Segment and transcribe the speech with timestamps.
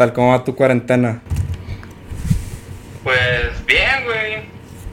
[0.00, 0.14] tal?
[0.14, 1.20] ¿Cómo va tu cuarentena?
[3.04, 4.44] Pues bien, güey.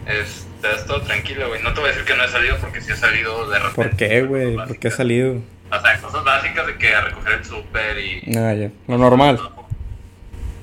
[0.05, 1.63] Está todo tranquilo, güey.
[1.63, 3.75] No te voy a decir que no he salido porque sí he salido de repente.
[3.75, 4.55] ¿Por qué, güey?
[4.55, 5.37] ¿Por qué has salido?
[5.71, 8.37] O sea, cosas básicas de que a recoger el súper y...
[8.37, 8.69] Ah, ya.
[8.87, 9.39] Lo normal.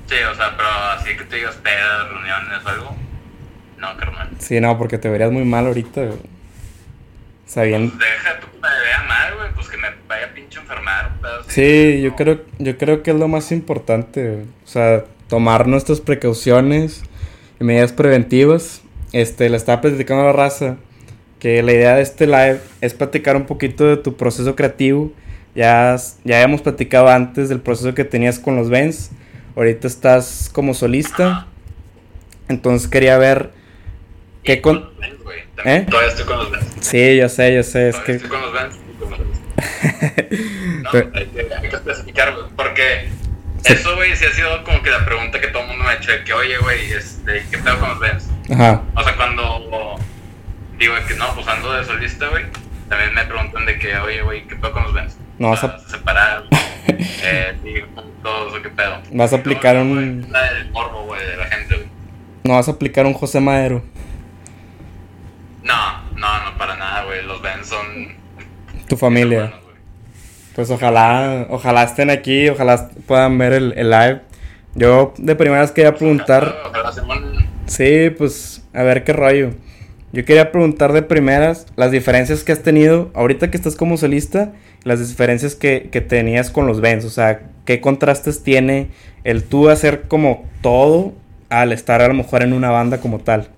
[0.07, 2.95] Sí, o sea, pero así que te digas pedas, reuniones o algo.
[3.79, 4.29] No, carnal.
[4.37, 6.19] Sí, no, porque te verías muy mal ahorita, güey.
[7.45, 7.93] Sabiendo...
[7.95, 9.53] Pues deja tú que me vea mal, güey.
[9.53, 11.43] Pues que me vaya pinche enfermar, un pedo.
[11.47, 14.43] Sí, yo creo, yo creo que es lo más importante, güey.
[14.43, 17.03] O sea, tomar nuestras precauciones
[17.59, 18.81] y medidas preventivas.
[19.11, 20.77] Este, le estaba platicando a la raza
[21.39, 25.11] que la idea de este live es platicar un poquito de tu proceso creativo.
[25.53, 29.11] Ya, ya habíamos platicado antes del proceso que tenías con los Vents.
[29.55, 31.47] Ahorita estás como solista.
[32.49, 33.51] Entonces quería ver
[34.45, 34.81] qué con...
[34.81, 34.83] con...
[34.83, 34.95] los.
[35.55, 35.85] También ¿Eh?
[35.89, 36.65] Todavía estoy con los Vans.
[36.81, 38.11] Sí, yo sé, yo sé, es que...
[38.13, 38.75] Estoy con los Vans.
[40.83, 42.33] No, Pero- hay que, hay que especificar.
[42.55, 43.09] Porque
[43.63, 43.73] Sí.
[43.73, 45.95] eso, güey, sí ha sido como que la pregunta que todo el mundo me ha
[45.95, 48.29] hecho: de que, oye, güey, este, ¿qué pedo con los Vans?
[48.51, 48.83] Ajá.
[48.95, 49.95] O sea, cuando
[50.77, 52.45] digo que no, pues ando de solista, güey,
[52.89, 55.17] también me preguntan de que, oye, güey, ¿qué pedo con los Vans?
[55.39, 56.47] No vas a- ¿se separaron,
[56.89, 59.01] eh, juntos o qué pedo.
[59.11, 61.87] Vas a aplicar No, un- La del morbo, güey, de la gente, güey.
[62.43, 63.83] No vas a aplicar un José Madero.
[65.65, 67.23] No, no, no, para nada, güey.
[67.23, 68.15] Los Vans son.
[68.87, 69.39] Tu familia.
[69.39, 69.59] buenos.
[70.55, 74.21] Pues ojalá, ojalá estén aquí, ojalá puedan ver el, el live.
[74.75, 76.93] Yo de primeras quería preguntar, Ojalá
[77.65, 79.51] sí, pues a ver qué rollo.
[80.13, 84.53] Yo quería preguntar de primeras las diferencias que has tenido ahorita que estás como solista,
[84.83, 88.91] las diferencias que, que tenías con los Vents, o sea, qué contrastes tiene
[89.25, 91.13] el tú hacer como todo
[91.49, 93.49] al estar a lo mejor en una banda como tal.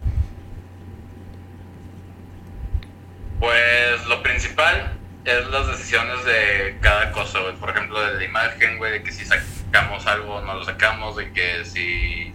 [3.39, 7.55] Pues lo principal es las decisiones de cada cosa, güey.
[7.55, 11.15] Por ejemplo, de la imagen, güey, de que si sacamos algo o no lo sacamos,
[11.17, 12.33] de que si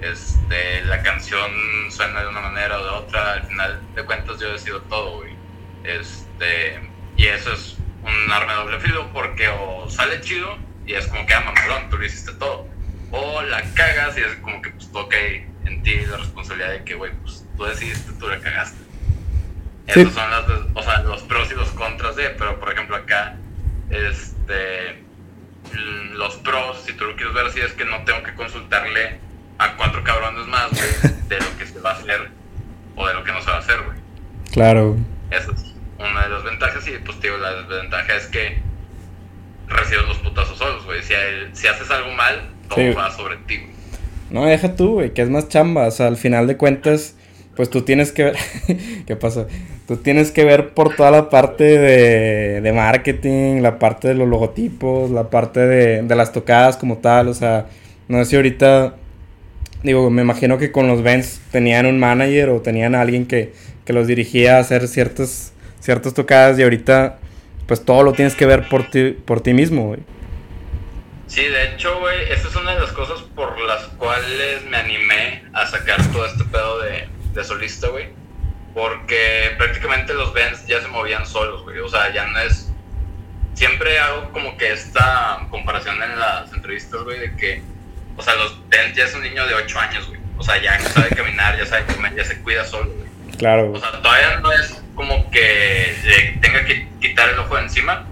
[0.00, 1.50] este, la canción
[1.90, 5.34] suena de una manera o de otra, al final de cuentas yo decido todo, güey.
[5.84, 6.80] Este,
[7.16, 11.26] y eso es un arma de doble filo porque o sale chido y es como
[11.26, 12.68] que, ah, mamalón, tú lo hiciste todo.
[13.10, 16.94] O la cagas y es como que pues toca en ti la responsabilidad de que,
[16.94, 18.85] güey, pues tú decidiste, tú la cagaste.
[19.88, 20.00] Sí.
[20.00, 23.36] Esos son las, o sea, los pros y los contras de, pero por ejemplo acá,
[23.90, 25.02] este,
[26.12, 29.18] los pros, si tú lo quieres ver así, es que no tengo que consultarle
[29.58, 32.28] a cuatro cabrones más, güey, de lo que se va a hacer
[32.96, 33.96] o de lo que no se va a hacer, güey.
[34.52, 34.96] Claro.
[35.30, 38.58] Esa es una de las ventajas y pues digo, la desventaja es que
[39.68, 41.02] recibes los putazos solos, güey.
[41.02, 42.90] Si, hay- si haces algo mal, todo Sí.
[42.90, 43.76] va sobre ti, güey.
[44.30, 45.86] No, deja tú, güey, que es más chamba.
[45.86, 47.16] O sea, al final de cuentas,
[47.56, 48.36] pues tú tienes que ver.
[49.06, 49.46] ¿Qué pasa?
[49.88, 54.28] Tú tienes que ver por toda la parte de, de marketing, la parte de los
[54.28, 57.28] logotipos, la parte de, de las tocadas como tal.
[57.28, 57.66] O sea,
[58.08, 58.94] no sé si ahorita.
[59.82, 63.52] Digo, me imagino que con los Vents tenían un manager o tenían a alguien que,
[63.84, 67.18] que los dirigía a hacer ciertas, ciertas tocadas y ahorita,
[67.66, 70.00] pues todo lo tienes que ver por ti, por ti mismo, güey.
[71.28, 75.44] Sí, de hecho, güey, esa es una de las cosas por las cuales me animé
[75.52, 78.08] a sacar todo este pedo de, de solista, güey.
[78.74, 81.78] Porque prácticamente los bands ya se movían solos, güey.
[81.78, 82.70] O sea, ya no es.
[83.54, 87.62] Siempre hago como que esta comparación en las entrevistas, güey, de que.
[88.16, 90.20] O sea, los bands ya es un niño de 8 años, güey.
[90.38, 93.06] O sea, ya sabe caminar, ya sabe comer, ya se cuida solo, güey.
[93.38, 98.06] Claro, O sea, todavía no es como que tenga que quitar el ojo de encima,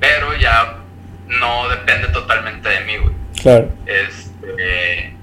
[0.00, 0.78] pero ya
[1.28, 3.14] no depende totalmente de mí, güey.
[3.40, 3.72] Claro.
[3.86, 5.14] Este.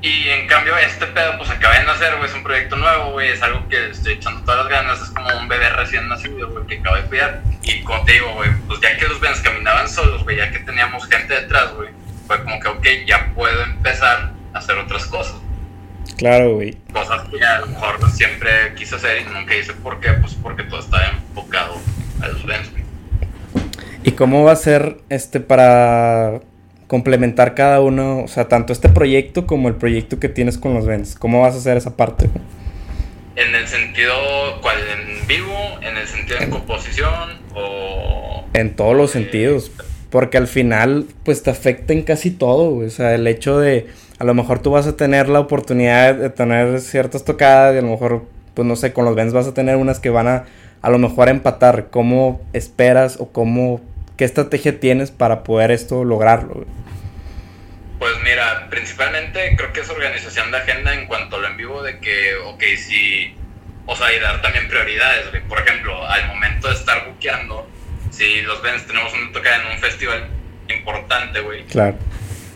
[0.00, 2.28] Y en cambio, este pedo, pues acaba de nacer, güey.
[2.28, 3.30] Es un proyecto nuevo, güey.
[3.30, 5.00] Es algo que estoy echando todas las ganas.
[5.00, 7.42] Es como un bebé recién nacido, güey, que acabo de cuidar.
[7.62, 10.58] Y como te digo, güey, pues ya que los Vans caminaban solos, güey, ya que
[10.58, 11.88] teníamos gente detrás, güey,
[12.26, 15.36] fue como que, ok, ya puedo empezar a hacer otras cosas.
[16.18, 16.76] Claro, güey.
[16.92, 19.72] Cosas que a lo mejor siempre quise hacer y nunca hice.
[19.72, 20.12] ¿Por qué?
[20.12, 21.80] Pues porque todo estaba enfocado
[22.20, 22.82] a los Vans, güey.
[24.04, 26.40] ¿Y cómo va a ser este para
[26.92, 30.84] complementar cada uno, o sea, tanto este proyecto como el proyecto que tienes con los
[30.84, 31.14] Vents?
[31.14, 32.28] ¿Cómo vas a hacer esa parte?
[33.34, 34.12] En el sentido,
[34.60, 34.76] ¿cuál?
[34.76, 35.54] ¿En vivo?
[35.80, 37.40] ¿En el sentido de composición?
[37.54, 38.44] ¿O...?
[38.52, 39.72] En todos los sentidos,
[40.10, 42.88] porque al final pues te afecta en casi todo, güey.
[42.88, 43.86] o sea, el hecho de
[44.18, 47.80] a lo mejor tú vas a tener la oportunidad de tener ciertas tocadas y a
[47.80, 50.44] lo mejor pues no sé, con los Vents vas a tener unas que van a
[50.82, 53.80] a lo mejor empatar, ¿cómo esperas o cómo
[54.18, 56.52] qué estrategia tienes para poder esto lograrlo?
[56.52, 56.81] güey?
[58.02, 61.84] Pues mira, principalmente creo que es organización de agenda en cuanto a lo en vivo
[61.84, 63.32] de que, ok, si,
[63.86, 65.40] o sea, y dar también prioridades, güey.
[65.44, 67.70] Por ejemplo, al momento de estar buqueando,
[68.10, 70.26] si los Vens tenemos una tocada en un festival
[70.68, 71.62] importante, güey.
[71.66, 71.96] Claro.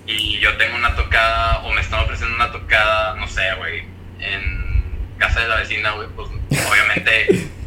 [0.04, 3.84] Y yo tengo una tocada, o me están ofreciendo una tocada, no sé, güey,
[4.18, 6.28] en casa de la vecina, güey, pues
[6.68, 7.10] obviamente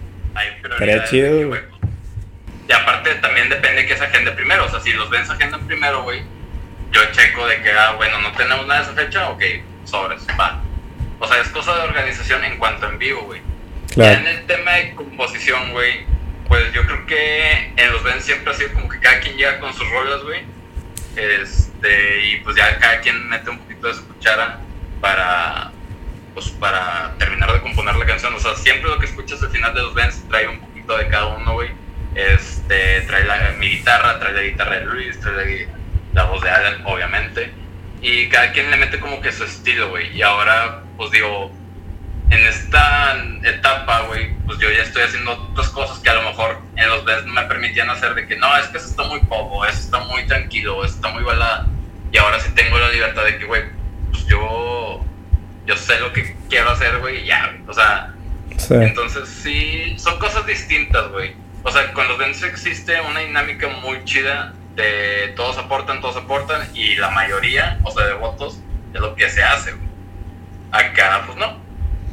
[0.36, 1.10] hay prioridades.
[1.10, 1.56] chido,
[2.68, 5.66] y aparte también depende que se agende primero, o sea, si los ven se agendan
[5.66, 6.24] primero, güey,
[6.92, 9.42] yo checo de que, ah, bueno, no tenemos nada de esa fecha, ok,
[9.86, 10.62] sobres, va.
[11.20, 13.42] O sea, es cosa de organización en cuanto en vivo, güey.
[13.90, 14.20] Ya Claro.
[14.20, 16.06] en el tema de composición, güey,
[16.48, 19.60] pues yo creo que en los Ben siempre ha sido como que cada quien llega
[19.60, 20.42] con sus rolas, güey.
[21.16, 24.60] Este, y pues ya cada quien mete un poquito de su cuchara
[25.02, 25.72] para,
[26.34, 28.34] pues para terminar de componer la canción.
[28.34, 31.08] O sea, siempre lo que escuchas al final de los Bens trae un poquito de
[31.10, 31.70] cada uno, güey.
[32.16, 35.68] Este, trae la, mi guitarra, trae la guitarra de Luis, trae la, gui-
[36.14, 37.52] la voz de Alan, obviamente.
[38.02, 40.16] Y cada quien le mete como que su estilo, güey.
[40.16, 41.52] Y ahora, pues digo,
[42.30, 46.62] en esta etapa, güey, pues yo ya estoy haciendo otras cosas que a lo mejor
[46.76, 49.20] en los bands no me permitían hacer de que no, es que eso está muy
[49.22, 51.68] poco, eso está muy tranquilo, eso está muy balada.
[52.12, 53.64] Y ahora sí tengo la libertad de que, güey,
[54.12, 55.04] pues yo,
[55.66, 57.56] yo sé lo que quiero hacer, güey, y ya.
[57.68, 58.14] O sea,
[58.58, 58.74] Sí.
[58.74, 61.34] entonces sí, son cosas distintas, güey.
[61.64, 66.68] O sea, con los bands existe una dinámica muy chida de todos aportan, todos aportan,
[66.74, 68.60] y la mayoría, o sea, de votos,
[68.94, 69.88] es lo que se hace, güey.
[70.72, 71.58] Acá, pues no.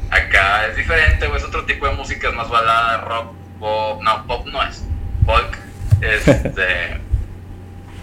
[0.09, 4.27] Acá es diferente, güey, es otro tipo de música, es más balada, rock, pop, no,
[4.27, 4.83] pop no es,
[5.25, 5.57] folk,
[6.01, 7.01] este...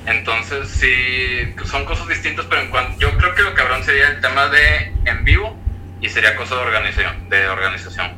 [0.06, 4.20] Entonces sí, son cosas distintas, pero en cuanto, yo creo que lo cabrón sería el
[4.20, 5.56] tema de en vivo
[6.02, 8.12] y sería cosa de organización, de organización.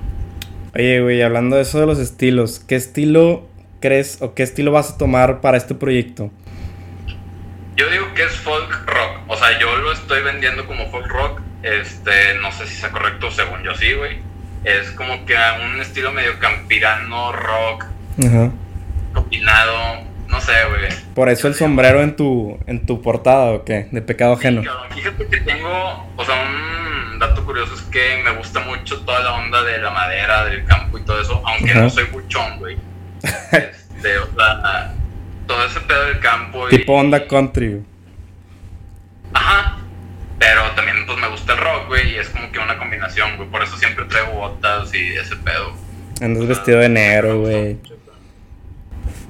[0.75, 3.49] Oye, güey, hablando de eso de los estilos, ¿qué estilo
[3.81, 6.31] crees o qué estilo vas a tomar para este proyecto?
[7.77, 11.41] Yo digo que es folk rock, o sea, yo lo estoy vendiendo como folk rock,
[11.63, 14.19] este, no sé si sea correcto, según yo sí, güey.
[14.65, 17.85] Es como que a un estilo medio campirano, rock,
[18.27, 18.51] Ajá.
[19.13, 20.89] combinado, no sé, güey.
[21.15, 24.63] Por eso el sombrero en tu en tu portada o qué, de pecado ajeno.
[24.63, 29.01] Sí, cabrón, Fíjate que tengo, o sea, un dato curioso es que me gusta mucho
[29.03, 32.59] toda la onda de la madera, del campo y todo eso, aunque no soy buchón,
[32.59, 32.77] güey.
[33.53, 34.95] Este, o sea,
[35.47, 36.71] todo ese pedo del campo y...
[36.71, 37.83] Tipo onda country.
[39.33, 39.79] Ajá.
[40.39, 43.49] Pero también pues me gusta el rock, güey, y es como que una combinación, güey.
[43.49, 45.73] Por eso siempre traigo botas y ese pedo.
[46.21, 47.79] Andas vestido de negro, güey.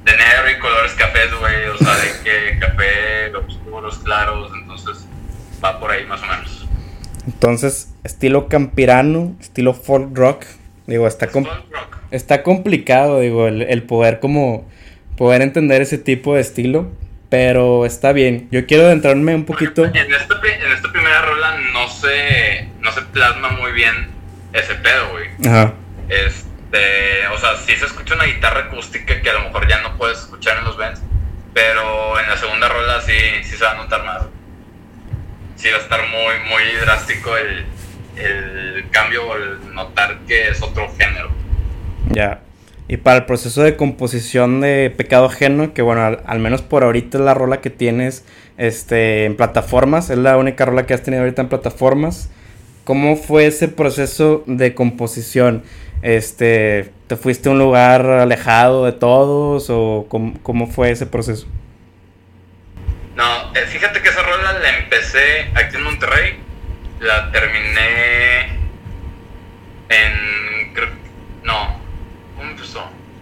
[0.05, 1.69] De negro y colores cafés, güey.
[1.69, 4.53] O sea, de que café, oscuros, claros.
[4.61, 5.07] Entonces
[5.65, 6.67] va por ahí más o menos.
[7.27, 10.45] Entonces, estilo campirano, estilo folk rock.
[10.87, 11.96] Digo, está, com- Folk rock.
[12.11, 14.69] Está complicado, digo, el, el poder como
[15.17, 16.91] poder entender ese tipo de estilo.
[17.29, 18.47] Pero está bien.
[18.53, 19.85] Yo quiero adentrarme un poquito.
[19.85, 24.11] En esta, pri- en esta primera rola no se, no se plasma muy bien
[24.53, 25.27] ese pedo, güey.
[25.45, 25.75] Ajá.
[26.09, 29.97] Este, o sea, sí se escucha una guitarra acústica que a lo mejor ya no
[29.99, 31.03] puedes escuchar en los bands,
[31.53, 34.23] pero en la segunda rola sí, sí se va a notar más.
[35.57, 37.67] Sí va a estar muy, muy drástico el,
[38.25, 41.31] el cambio o el notar que es otro género.
[42.17, 42.41] Ya.
[42.89, 47.19] Y para el proceso de composición de Pecado Ajeno, que bueno, al, menos por ahorita
[47.19, 48.25] es la rola que tienes
[48.57, 52.31] este, en plataformas, es la única rola que has tenido ahorita en plataformas.
[52.85, 55.63] ¿Cómo fue ese proceso de composición?
[56.01, 61.47] Este, ¿Te fuiste a un lugar alejado de todos o cómo, cómo fue ese proceso?
[63.15, 66.37] No, eh, fíjate que esa rola la empecé aquí en Monterrey,
[67.01, 68.47] la terminé
[69.91, 70.73] en...
[71.43, 71.76] no.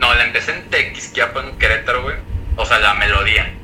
[0.04, 2.16] No, la empecé en Tequisquiapan, en Querétaro, güey.
[2.56, 3.54] O sea, la melodía.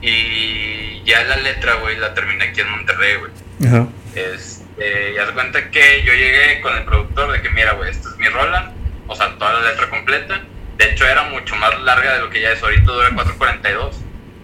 [0.00, 3.32] Y ya la letra, güey, la terminé aquí en Monterrey, güey.
[3.66, 3.88] Ajá.
[4.14, 8.08] Este, ya se cuenta que yo llegué con el productor de que, mira, güey, esta
[8.08, 8.72] es mi rola,
[9.08, 10.42] o sea, toda la letra completa.
[10.76, 12.62] De hecho, era mucho más larga de lo que ya es.
[12.62, 13.90] Ahorita dura 4.42.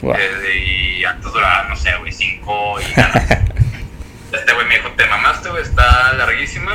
[0.00, 0.16] Wow.
[0.18, 3.30] Eh, y antes duraba, no sé, güey, 5 y ganas.
[4.32, 6.72] este güey me dijo, te mamaste, güey, está larguísima,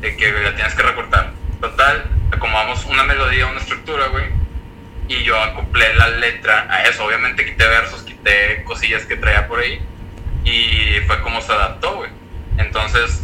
[0.00, 1.39] de que la tienes que recortar.
[1.60, 4.24] Total, acomodamos una melodía, una estructura, güey,
[5.08, 7.04] y yo acoplé la letra a eso.
[7.04, 9.80] Obviamente quité versos, quité cosillas que traía por ahí,
[10.44, 12.10] y fue como se adaptó, güey.
[12.58, 13.22] Entonces,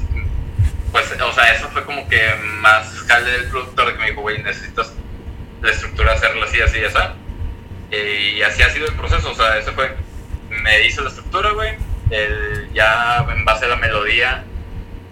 [0.92, 4.42] pues, o sea, eso fue como que más jale del productor que me dijo, güey,
[4.42, 4.92] necesitas
[5.62, 6.98] la estructura hacerla así, así, así.
[7.90, 9.94] Y así ha sido el proceso, o sea, ese fue,
[10.50, 11.76] me hice la estructura, güey,
[12.10, 14.44] el- ya en base a la melodía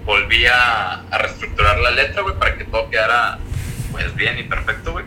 [0.04, 3.38] volví a, a reestructurar la letra, güey, para que todo quedara,
[3.92, 5.04] pues, bien y perfecto, güey.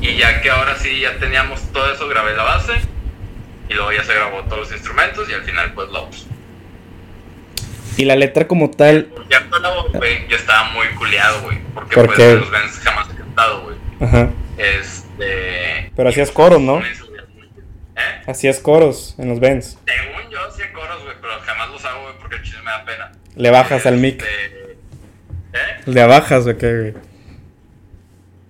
[0.00, 2.72] Y ya que ahora sí ya teníamos todo eso, grabé la base,
[3.68, 6.26] y luego ya se grabó todos los instrumentos, y al final, pues, la voz.
[7.96, 9.42] Y la letra como tal, Ya
[9.92, 12.34] güey, yo estaba muy culeado, güey, porque, ¿Por pues, qué?
[12.36, 13.76] los bands jamás he cantado, güey.
[14.00, 14.30] ajá.
[14.56, 15.90] Este...
[15.96, 16.80] Pero hacías coros, ¿no?
[16.80, 18.22] ¿Eh?
[18.26, 19.78] Hacías coros en los bands.
[19.86, 22.84] Según yo hacía coros, güey, pero jamás los hago, güey, porque el chile me da
[22.84, 23.12] pena.
[23.36, 24.22] Le bajas al mic.
[24.22, 24.76] Este,
[25.52, 25.80] ¿Eh?
[25.86, 26.94] Le bajas, ¿o qué, güey?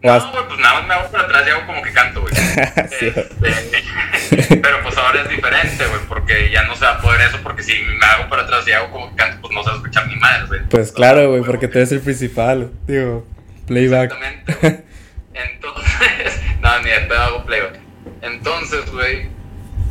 [0.02, 2.34] No, güey, pues nada más me hago para atrás y hago como que canto, güey.
[2.98, 3.06] Sí.
[3.06, 7.38] Este, pero pues ahora es diferente, güey, porque ya no se va a poder eso,
[7.42, 9.74] porque si me hago para atrás y hago como que canto, pues no se va
[9.74, 10.60] a escuchar ni madre, güey.
[10.70, 12.70] Pues claro, güey, porque tú eres el principal.
[12.86, 13.26] Digo,
[13.66, 14.12] playback.
[14.12, 14.90] Exactamente, güey.
[15.34, 17.78] Entonces, no, ni de hago playback.
[18.22, 19.28] Entonces, güey,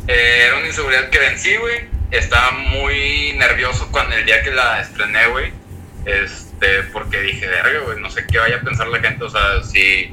[0.08, 1.89] eh, era una inseguridad que vencí, güey.
[2.10, 5.52] Estaba muy nervioso cuando el día que la estrené, güey.
[6.04, 9.62] Este, porque dije, verga, güey, no sé qué vaya a pensar la gente, o sea,
[9.62, 10.12] si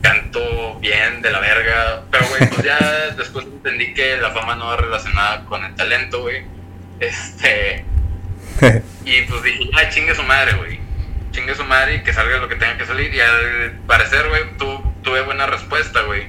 [0.00, 2.04] canto bien de la verga.
[2.10, 2.78] Pero, güey, pues ya
[3.16, 6.44] después entendí que la fama no va relacionada con el talento, güey.
[7.00, 7.84] Este.
[9.04, 10.80] Y pues dije, ya chingue su madre, güey.
[11.30, 13.14] Chingue su madre y que salga lo que tenga que salir.
[13.14, 16.26] Y al parecer, güey, tu, tuve buena respuesta, güey.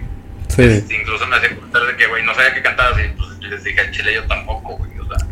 [0.50, 0.64] Sí.
[0.64, 3.64] Este, incluso me hacía contar de que, güey, no sabía que cantabas y pues les
[3.64, 4.92] dije al chile yo tampoco, güey.
[5.00, 5.28] O sea,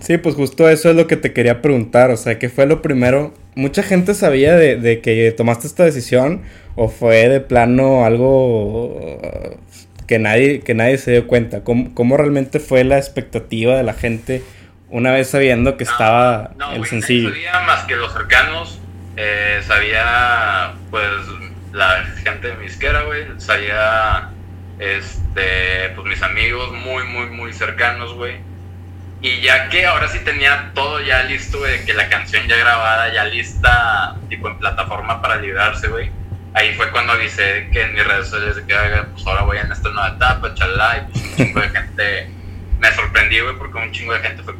[0.00, 2.80] Sí, pues justo eso es lo que te quería preguntar, o sea, ¿qué fue lo
[2.80, 3.34] primero?
[3.56, 6.42] ¿Mucha gente sabía de, de que tomaste esta decisión
[6.76, 9.56] o fue de plano algo uh,
[10.06, 11.64] que nadie, que nadie se dio cuenta?
[11.64, 14.44] ¿Cómo, cómo realmente fue la expectativa de la gente
[14.90, 17.30] una vez sabiendo que estaba no, el güey, sencillo?
[17.30, 18.78] nadie sabía más que los cercanos,
[19.16, 21.08] eh, sabía, pues,
[21.72, 24.30] la gente de mi isquera, güey, sabía,
[24.78, 28.36] este, pues, mis amigos muy, muy, muy cercanos, güey.
[29.22, 33.12] Y ya que ahora sí tenía todo ya listo, güey, que la canción ya grabada,
[33.12, 36.10] ya lista, tipo en plataforma para liberarse, güey.
[36.52, 39.72] Ahí fue cuando avisé que en mis redes sociales que, "Oiga, pues ahora voy en
[39.72, 42.30] esta nueva etapa, chalá, y pues un chingo de gente
[42.78, 44.54] me sorprendí, güey, porque un chingo de gente fue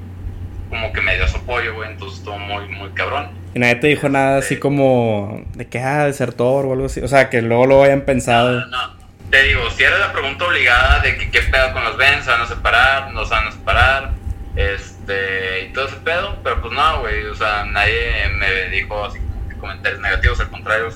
[0.69, 3.29] como que me dio su apoyo, güey, entonces estuvo muy, muy cabrón.
[3.55, 7.01] Y nadie te dijo nada así como de que, ah, desertor o algo así.
[7.01, 8.61] O sea, que luego lo hayan pensado.
[8.61, 8.96] No, no,
[9.31, 12.31] te digo, si era la pregunta obligada de que qué pedo con los Benz, se
[12.31, 14.11] van a separar, no se van a separar,
[14.55, 19.19] este, y todo ese pedo, pero pues no, güey, o sea, nadie me dijo así
[19.61, 20.89] comentarios negativos, al contrario,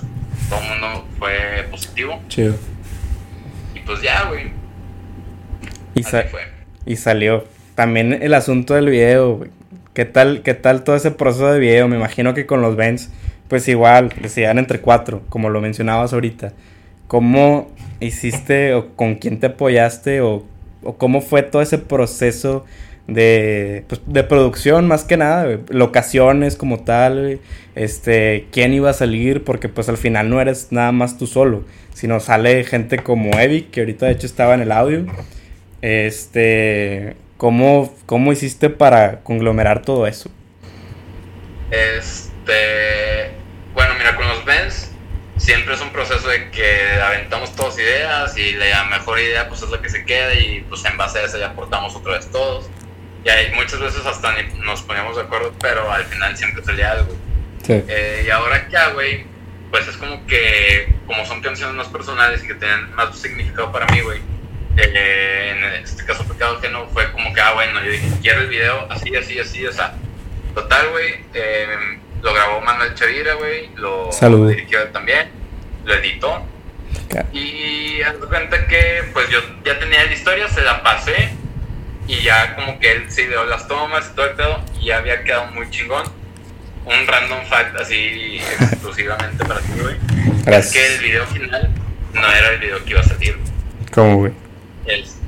[0.49, 2.55] todo el mundo fue positivo, Chido.
[3.75, 4.53] y pues ya, güey,
[5.95, 6.29] Y, fue.
[6.87, 7.45] y salió.
[7.75, 9.51] También el asunto del video, güey.
[9.95, 11.89] ¿Qué tal, ¿Qué tal todo ese proceso de video?
[11.89, 13.11] Me imagino que con los Benz,
[13.49, 16.53] pues igual, decían entre cuatro, como lo mencionabas ahorita.
[17.11, 20.47] ¿Cómo hiciste o con quién te apoyaste o,
[20.97, 22.64] cómo fue todo ese proceso
[23.09, 25.59] de, pues, de producción más que nada?
[25.71, 27.40] Locaciones como tal,
[27.75, 31.64] este, quién iba a salir, porque pues al final no eres nada más tú solo,
[31.93, 35.05] sino sale gente como Evi, que ahorita de hecho estaba en el audio.
[35.83, 40.31] Este, ¿cómo, cómo hiciste para conglomerar todo eso?
[41.73, 43.33] Este,
[43.75, 44.90] bueno, mira, con los Benz
[45.41, 49.71] siempre es un proceso de que aventamos todas ideas y la mejor idea pues es
[49.71, 52.69] la que se queda y pues en base a eso ya aportamos otra vez todos.
[53.25, 57.17] Y hay muchas veces hasta nos poníamos de acuerdo, pero al final siempre salía algo.
[57.65, 57.83] Sí.
[57.89, 59.25] Eh, y ahora ya, güey,
[59.71, 63.87] pues es como que, como son canciones más personales y que tienen más significado para
[63.87, 64.21] mí, güey.
[64.77, 68.49] eh, en este caso, Pecado Ajeno fue como que, ah, bueno, yo dije, quiero el
[68.49, 69.95] video así, así, así, o sea.
[70.55, 74.49] Total, güey, eh, lo grabó Manuel Chavira, güey, lo Salud.
[74.50, 75.29] dirigió también,
[75.85, 76.45] lo editó.
[77.09, 81.31] Ca- Y haz cuenta que, pues yo ya tenía la historia, se la pasé.
[82.07, 84.65] Y ya como que él se ideó las tomas y todo el pedo.
[84.81, 86.05] Y ya había quedado muy chingón.
[86.85, 89.95] Un random fact así exclusivamente para ti, güey.
[90.39, 90.73] Es Gracias.
[90.73, 91.71] que el video final
[92.15, 93.39] no era el video que iba a salir.
[93.93, 94.33] ¿Cómo, güey?
[94.87, 95.19] Es,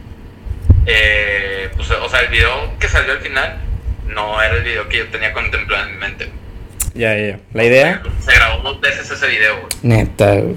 [0.86, 3.60] eh, pues, o sea, el video que salió al final
[4.06, 6.30] no era el video que yo tenía contemplado en mi mente.
[6.94, 7.40] Ya, ya.
[7.52, 8.02] ¿La idea?
[8.20, 9.68] Se grabó dos veces ese video, güey.
[9.82, 10.56] Neta, güey.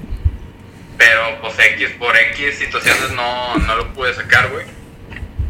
[0.97, 4.65] Pero pues X por X situaciones no, no lo pude sacar, güey.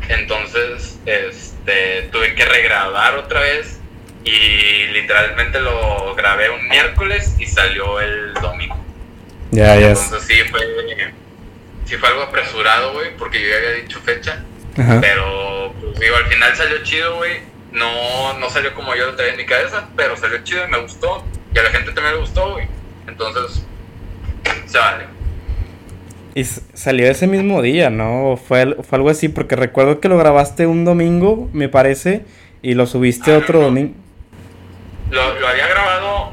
[0.09, 3.79] Entonces, este, tuve que regrabar otra vez
[4.23, 8.77] y literalmente lo grabé un miércoles y salió el domingo.
[9.51, 9.89] Ya, ya.
[9.89, 10.61] Entonces sí fue,
[11.85, 14.43] sí fue algo apresurado, güey, porque yo ya había dicho fecha.
[14.77, 14.99] Ajá.
[14.99, 17.54] Pero, pues digo, al final salió chido, güey.
[17.75, 20.79] No, no salió como yo lo traía en mi cabeza, pero salió chido y me
[20.79, 21.23] gustó.
[21.53, 22.67] Y a la gente también le gustó, güey.
[23.07, 23.65] Entonces,
[24.65, 25.05] se vale.
[26.33, 28.37] Y salió ese mismo día, ¿no?
[28.37, 32.25] Fue, fue algo así, porque recuerdo que lo grabaste un domingo, me parece,
[32.61, 33.65] y lo subiste Ah, otro no.
[33.65, 33.93] domingo.
[35.11, 36.31] Lo, lo había grabado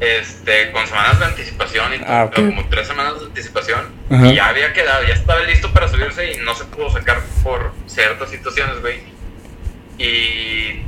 [0.00, 2.34] este, con semanas de anticipación y Ah, ok.
[2.34, 3.80] como tres semanas de anticipación.
[4.10, 4.26] Ajá.
[4.28, 7.72] Y ya había quedado, ya estaba listo para subirse y no se pudo sacar por
[7.86, 9.00] ciertas situaciones, güey.
[9.98, 10.82] Y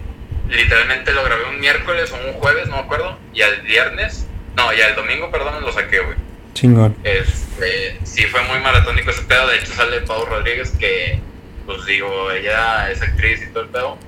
[0.49, 3.19] literalmente lo grabé un miércoles o un jueves, no me acuerdo.
[3.33, 6.17] Y al viernes, no, y al domingo, perdón, lo saqué, güey.
[6.55, 6.97] Chingón.
[7.05, 9.49] Este, sí fue muy maratónico ese pedo.
[9.49, 11.21] De hecho, sale Pau Rodríguez que
[11.67, 13.99] pues digo, ella es actriz y todo el pedo.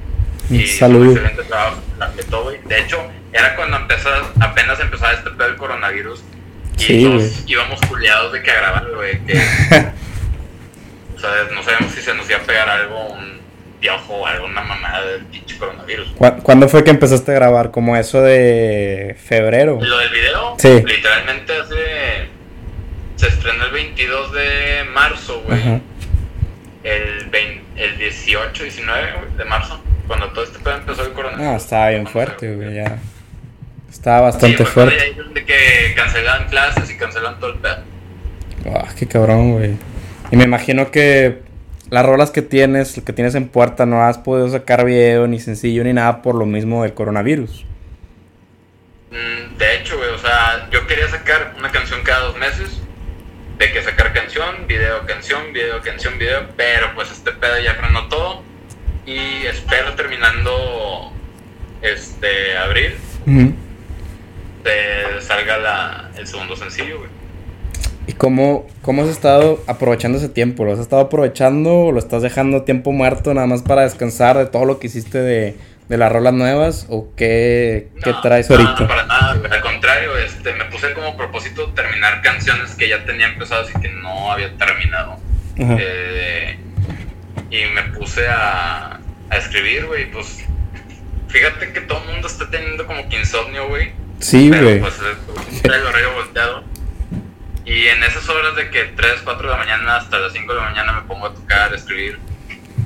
[0.51, 1.05] Un Y saludo.
[1.05, 2.59] hizo un excelente trabajo, la apretó, güey.
[2.67, 4.11] De hecho, era cuando empezó,
[4.41, 6.23] apenas empezaba este pedo del coronavirus.
[6.79, 9.19] Y Sí, íbamos culiados de que a grabar, güey.
[9.25, 9.33] Que,
[11.17, 13.36] o sea, no sabemos si se nos iba a pegar algo, un
[13.87, 16.09] piojo o alguna mamada del pinche coronavirus.
[16.19, 17.71] ¿Cu- ¿Cuándo fue que empezaste a grabar?
[17.71, 19.79] ¿Como eso de febrero?
[19.81, 20.83] Lo del video, Sí.
[20.85, 21.75] literalmente hace.
[23.17, 25.81] Se estrenó el 22 de marzo, güey.
[26.83, 31.47] El, 20 el 18, 19 güey, de marzo, cuando todo este pedo empezó el coronavirus.
[31.53, 32.99] No, estaba bien fuerte, güey, ya.
[33.91, 34.99] Estaba Sí, bastante cuando fuerte.
[34.99, 37.77] ya dijeron de que cancelan clases y cancelan todo el pedo.
[38.75, 39.77] Ah, qué cabrón, güey.
[40.33, 41.46] Y me imagino que
[41.91, 45.85] las rolas que tienes, que tienes en puerta, no has podido sacar video, ni sencillo,
[45.85, 47.65] ni nada por lo mismo del coronavirus.
[49.11, 52.81] Mm, De hecho, güey, o sea, yo quería sacar una canción cada dos meses.
[53.59, 56.47] De que sacar canción, video, canción, video, canción, video.
[56.57, 58.43] Pero pues este pedo ya frenó todo.
[59.07, 61.13] Y espero terminando
[61.81, 62.93] este abril
[64.67, 67.11] te salga la, el segundo sencillo, güey.
[68.17, 70.65] ¿Y cómo, cómo has estado aprovechando ese tiempo?
[70.65, 74.47] ¿Lo has estado aprovechando o lo estás dejando tiempo muerto nada más para descansar de
[74.47, 75.57] todo lo que hiciste de,
[75.89, 76.87] de las rolas nuevas?
[76.89, 78.81] ¿O qué, qué traes no, ahorita?
[78.81, 79.33] No, para nada.
[79.33, 83.89] Al contrario, este, me puse como propósito terminar canciones que ya tenía empezadas y que
[83.89, 85.19] no había terminado.
[85.59, 86.57] Eh,
[87.51, 90.11] y me puse a, a escribir, güey.
[90.11, 90.45] Pues
[91.29, 93.93] fíjate que todo el mundo está teniendo como que insomnio, güey.
[94.21, 94.81] Sí, güey.
[94.81, 94.95] pues
[95.53, 96.77] es el horario volteado.
[97.77, 100.59] Y en esas horas de que 3, 4 de la mañana hasta las 5 de
[100.59, 102.19] la mañana me pongo a tocar, a escribir.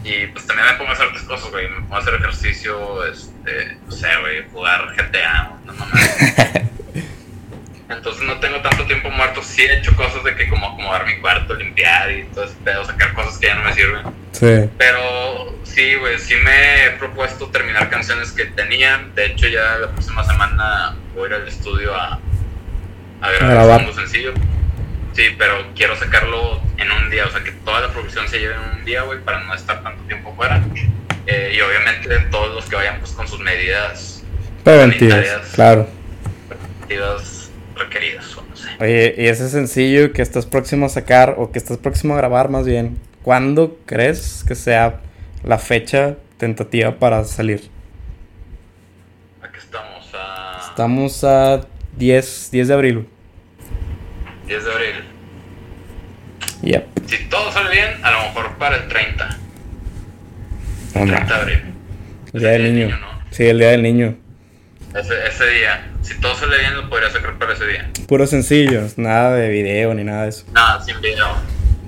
[0.03, 1.69] Y pues también me pongo a hacer otras cosas, güey.
[1.69, 6.19] Me pongo a hacer ejercicio, este, no sé, güey, jugar GTA, no mames.
[7.89, 9.45] Entonces no tengo tanto tiempo muerto.
[9.45, 12.85] Sí he hecho cosas de que como acomodar mi cuarto, limpiar y todo ese pedo,
[12.85, 14.03] sacar cosas que ya no me sirven.
[14.33, 14.69] Sí.
[14.77, 19.07] Pero sí, güey, sí me he propuesto terminar canciones que tenía.
[19.15, 22.19] De hecho, ya la próxima semana voy a ir al estudio a,
[23.21, 23.81] a grabar, grabar.
[23.81, 24.35] el segundo sencillo.
[25.21, 28.55] Sí, pero quiero sacarlo en un día, o sea, que toda la producción se lleve
[28.55, 30.65] en un día, güey, para no estar tanto tiempo fuera.
[31.27, 34.25] Eh, y obviamente todos los que vayan pues con sus medidas
[34.65, 35.87] Preventivas, claro.
[36.89, 38.71] medidas requeridas, o no sé.
[38.81, 42.49] Oye, y ese sencillo que estás próximo a sacar, o que estás próximo a grabar
[42.49, 45.01] más bien, ¿cuándo crees que sea
[45.45, 47.69] la fecha tentativa para salir?
[49.43, 51.61] Aquí estamos a Estamos a
[51.99, 53.07] 10, 10 de abril.
[54.47, 55.10] 10 de abril.
[56.63, 56.87] Yep.
[57.09, 59.29] Si todo sale bien, a lo mejor para el 30.
[60.95, 61.63] No, 30 de abril.
[62.33, 62.99] El día del Ese niño.
[62.99, 63.07] ¿no?
[63.31, 64.17] Sí, el día del niño.
[64.95, 65.87] Ese, ese día.
[66.03, 67.91] Si todo sale bien, lo podría sacar para ese día.
[68.09, 70.45] Puro sencillo, nada de video ni nada de eso.
[70.53, 71.27] Nada, sin video.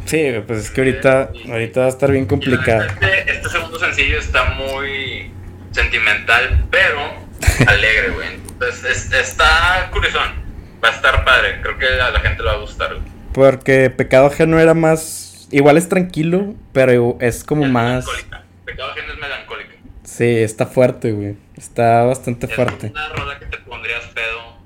[0.05, 2.83] Sí, pues es que ahorita, ahorita va a estar bien complicado.
[2.85, 5.31] Este, este segundo sencillo está muy
[5.73, 6.99] sentimental, pero
[7.67, 8.29] alegre, güey.
[8.53, 10.43] Entonces, es- está curizón.
[10.85, 11.61] Va a estar padre.
[11.63, 12.95] Creo que a la gente le va a gustar.
[12.95, 13.12] güey.
[13.33, 15.49] Porque Pecado Ajeno era más...
[15.51, 18.07] Igual es tranquilo, pero es como Es más...
[18.07, 18.45] melancólica.
[18.65, 19.73] Pecado ajeno es melancólica.
[20.05, 21.37] Sí, está fuerte, güey.
[21.57, 22.87] Está bastante fuerte.
[22.87, 24.57] Es una rola que te pondrías pedo.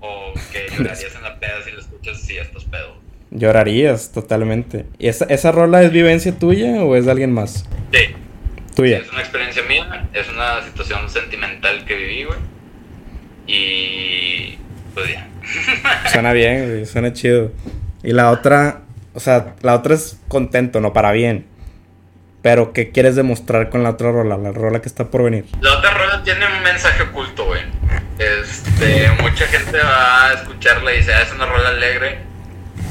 [0.00, 2.96] O que llorarías en la peda si la escuchas si estás pedo.
[3.30, 4.86] Llorarías totalmente.
[4.98, 7.66] ¿Y esa, esa rola es vivencia tuya o es de alguien más?
[7.92, 8.14] Sí.
[8.74, 8.98] Tuya.
[8.98, 12.38] Es una experiencia mía, es una situación sentimental que viví, güey.
[13.46, 14.58] Y
[14.94, 15.28] pues ya.
[16.10, 16.86] Suena bien, güey.
[16.86, 17.52] Suena chido.
[18.02, 18.82] Y la otra...
[19.14, 21.46] O sea, la otra es contento, no para bien.
[22.42, 24.36] Pero, ¿qué quieres demostrar con la otra rola?
[24.36, 25.46] La rola que está por venir.
[25.60, 27.62] La otra rola tiene un mensaje oculto, güey.
[28.18, 32.18] Este, mucha gente va a escucharla y dice, ah, es una rola alegre,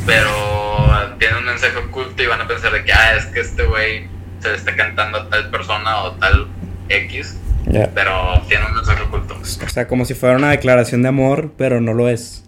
[0.06, 3.64] pero tiene un mensaje oculto y van a pensar de que, ah, es que este
[3.64, 4.08] güey
[4.40, 6.48] se le está cantando a tal persona o tal
[6.90, 7.38] X,
[7.72, 9.38] Pero tiene un mensaje oculto.
[9.40, 12.44] O sea, como si fuera una declaración de amor, pero no lo es.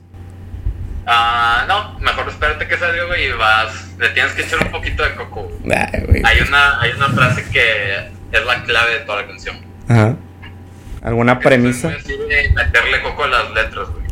[1.06, 5.04] Ah, no, mejor espérate que salga, güey, y vas, le tienes que echar un poquito
[5.04, 5.52] de coco.
[5.66, 6.22] Ay, güey.
[6.24, 9.58] Hay una, hay una frase que es la clave de toda la canción.
[9.88, 10.16] Ajá.
[11.02, 11.92] ¿Alguna premisa?
[11.94, 12.06] Es
[12.54, 14.06] meterle coco a las letras, güey.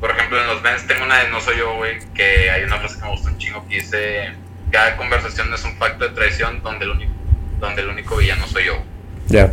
[0.00, 2.78] Por ejemplo, en los Vents tengo una de No Soy Yo, güey, que hay una
[2.78, 4.32] frase que me gusta un chingo que dice:
[4.70, 7.12] Cada conversación es un pacto de traición donde el único,
[7.60, 8.82] donde el único villano soy yo.
[9.26, 9.52] Ya.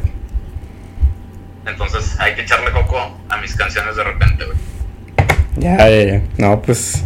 [1.65, 4.57] Entonces hay que echarle coco a mis canciones de repente, güey.
[5.57, 6.21] Ya, ya, ya.
[6.37, 7.03] No, pues.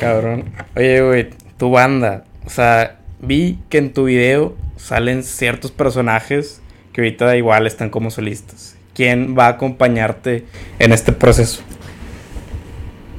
[0.00, 0.52] Cabrón.
[0.76, 2.24] Oye, güey, tu banda.
[2.46, 6.60] O sea, vi que en tu video salen ciertos personajes
[6.92, 8.76] que ahorita igual están como solistas.
[8.94, 10.44] ¿Quién va a acompañarte
[10.78, 11.62] en este proceso?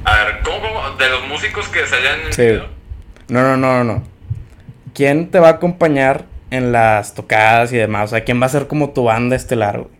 [0.04, 0.96] A ver, ¿cómo, cómo?
[0.96, 2.42] De los músicos que salían en el Sí.
[2.42, 2.66] video.
[3.28, 4.02] No, no, no, no, no.
[4.94, 8.10] ¿Quién te va a acompañar en las tocadas y demás?
[8.10, 9.99] O sea, ¿quién va a ser como tu banda estelar, güey?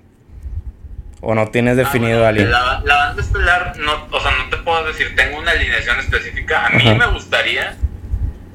[1.23, 2.51] ¿O no tienes Ah, definido bueno, a alguien?
[2.51, 6.67] La, la banda estelar, no, o sea, no te puedo decir, tengo una alineación específica.
[6.67, 6.95] A mí Ajá.
[6.95, 7.77] me gustaría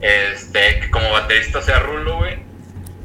[0.02, 2.38] este, que como baterista sea Rulo, güey.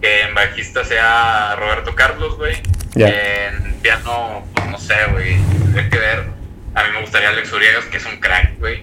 [0.01, 2.57] Que en bajista sea Roberto Carlos, güey.
[2.95, 3.09] Ya.
[3.09, 5.35] En piano, pues no sé, güey.
[5.77, 6.25] Hay que ver.
[6.75, 8.83] A mí me gustaría Alex Uriegas, que es un crack, güey.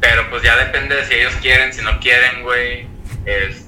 [0.00, 2.86] Pero pues ya depende de si ellos quieren, si no quieren, güey.
[3.24, 3.65] Este,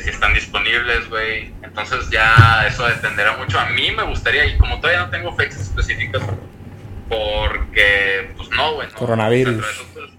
[0.00, 1.52] si están disponibles, güey.
[1.62, 3.58] Entonces ya eso dependerá mucho.
[3.58, 6.22] A mí me gustaría, y como todavía no tengo fechas específicas,
[7.08, 8.88] porque, pues no, güey.
[8.88, 8.94] no.
[8.94, 9.64] Coronavirus.
[9.64, 10.10] Eso, pues,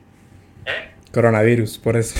[0.65, 0.91] ¿Eh?
[1.11, 2.19] Coronavirus, por eso.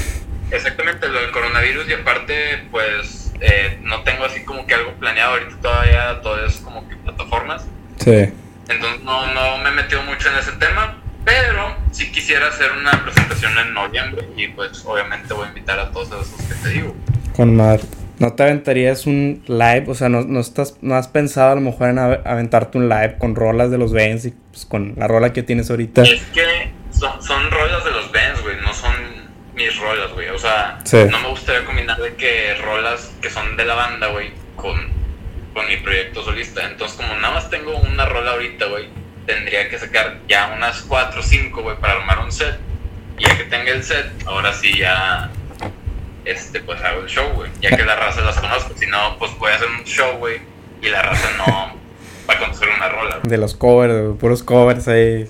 [0.52, 5.34] Exactamente, lo del coronavirus y aparte, pues eh, no tengo así como que algo planeado
[5.34, 7.66] ahorita todavía, todo es como que plataformas.
[7.98, 8.32] Sí.
[8.70, 12.92] Entonces no, no me he metido mucho en ese tema, pero sí quisiera hacer una
[13.04, 16.94] presentación en noviembre y pues obviamente voy a invitar a todos esos que te digo.
[17.36, 17.84] Con madre.
[18.20, 19.86] ¿No te aventarías un live?
[19.88, 22.88] O sea, ¿no, no, estás, ¿no has pensado a lo mejor en ave- aventarte un
[22.90, 26.04] live con rolas de los Benz y pues, con la rola que tienes ahorita?
[26.04, 26.44] Es que
[26.92, 28.94] son, son rolas de los bands, güey, no son
[29.56, 30.30] mis rolas, güey.
[30.30, 30.98] O sea, Sí.
[31.10, 34.76] no me gustaría combinar de que rolas que son de la banda, güey, con,
[35.54, 36.66] con mi proyecto solista.
[36.70, 38.88] Entonces, como nada más tengo una rola ahorita, güey,
[39.26, 42.58] tendría que sacar ya unas 4 o 5, güey, para armar un set.
[43.18, 45.30] Y ya que tenga el set, ahora sí ya,
[46.26, 47.52] este, pues hago el show, güey.
[47.62, 48.74] Ya que la raza las conozco.
[48.78, 50.42] Si no, pues voy a hacer un show, güey,
[50.82, 51.76] y la raza no
[52.28, 53.20] va a conocer una rola.
[53.24, 55.30] De los covers, puros covers ahí.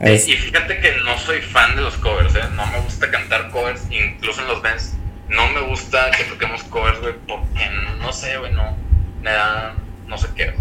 [0.00, 2.42] Ahí Eh, y fíjate que no soy fan de los covers, ¿eh?
[2.54, 4.94] No me gusta cantar covers, incluso en los bands.
[5.28, 8.76] No me gusta que toquemos covers, güey, porque no sé, güey, no.
[9.22, 9.74] Me da.
[10.08, 10.52] No sé qué.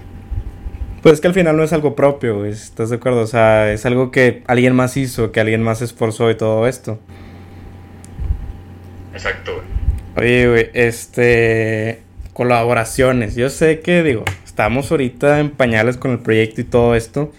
[1.01, 3.21] Pues es que al final no es algo propio, ¿estás de acuerdo?
[3.21, 6.99] O sea, es algo que alguien más hizo, que alguien más esforzó y todo esto.
[9.13, 9.63] Exacto.
[10.15, 12.03] Oye, güey, este.
[12.33, 13.35] Colaboraciones.
[13.35, 17.31] Yo sé que, digo, estamos ahorita en pañales con el proyecto y todo esto.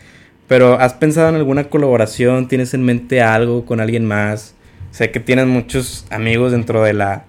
[0.48, 2.48] Pero ¿has pensado en alguna colaboración?
[2.48, 4.55] ¿Tienes en mente algo con alguien más?
[4.90, 7.25] Sé que tienes muchos amigos dentro de la.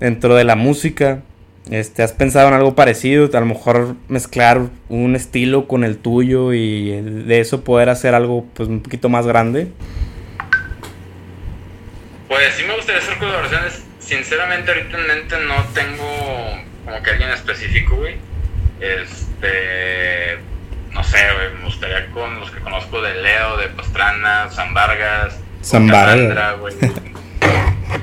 [0.00, 1.22] dentro de la música.
[1.70, 3.28] Este, ¿has pensado en algo parecido?
[3.36, 8.46] A lo mejor mezclar un estilo con el tuyo y de eso poder hacer algo
[8.54, 9.72] pues un poquito más grande.
[12.28, 13.82] Pues sí me gustaría hacer colaboraciones.
[13.98, 18.14] Sinceramente, ahorita en mente no tengo como que alguien específico, güey.
[18.80, 20.38] Este.
[20.92, 21.58] No sé, güey.
[21.58, 25.38] Me gustaría con los que conozco de Leo, de Pastrana, San Vargas.
[25.62, 26.56] San Vargas.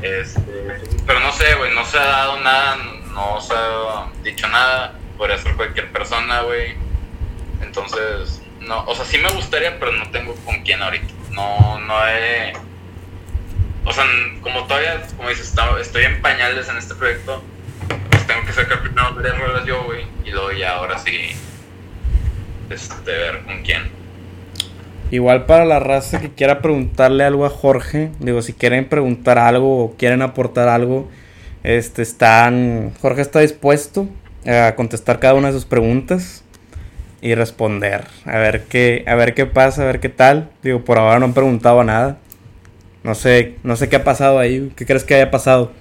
[0.02, 0.42] Este,
[1.06, 1.74] pero no sé, güey.
[1.76, 2.78] No se ha dado nada.
[3.14, 4.94] No se ha dicho nada.
[5.18, 6.76] Podría ser cualquier persona, güey.
[7.62, 8.84] Entonces, no.
[8.86, 11.14] O sea, sí me gustaría, pero no tengo con quién ahorita.
[11.32, 12.54] No, no he.
[13.86, 14.06] O sea,
[14.42, 17.44] como todavía, como dices, estoy en pañales en este proyecto,
[18.10, 21.32] pues tengo que sacar primero varias rolas yo, güey, y luego ya ahora sí,
[22.70, 23.92] este, ver con quién.
[25.12, 29.84] Igual para la raza que quiera preguntarle algo a Jorge, digo, si quieren preguntar algo
[29.84, 31.10] o quieren aportar algo,
[31.64, 34.08] este están Jorge está dispuesto
[34.46, 36.44] a contestar cada una de sus preguntas
[37.22, 40.52] y responder, a ver qué a ver qué pasa, a ver qué tal.
[40.62, 42.18] Digo, por ahora no han preguntado nada.
[43.04, 45.72] No sé, no sé qué ha pasado ahí, ¿qué crees que haya pasado?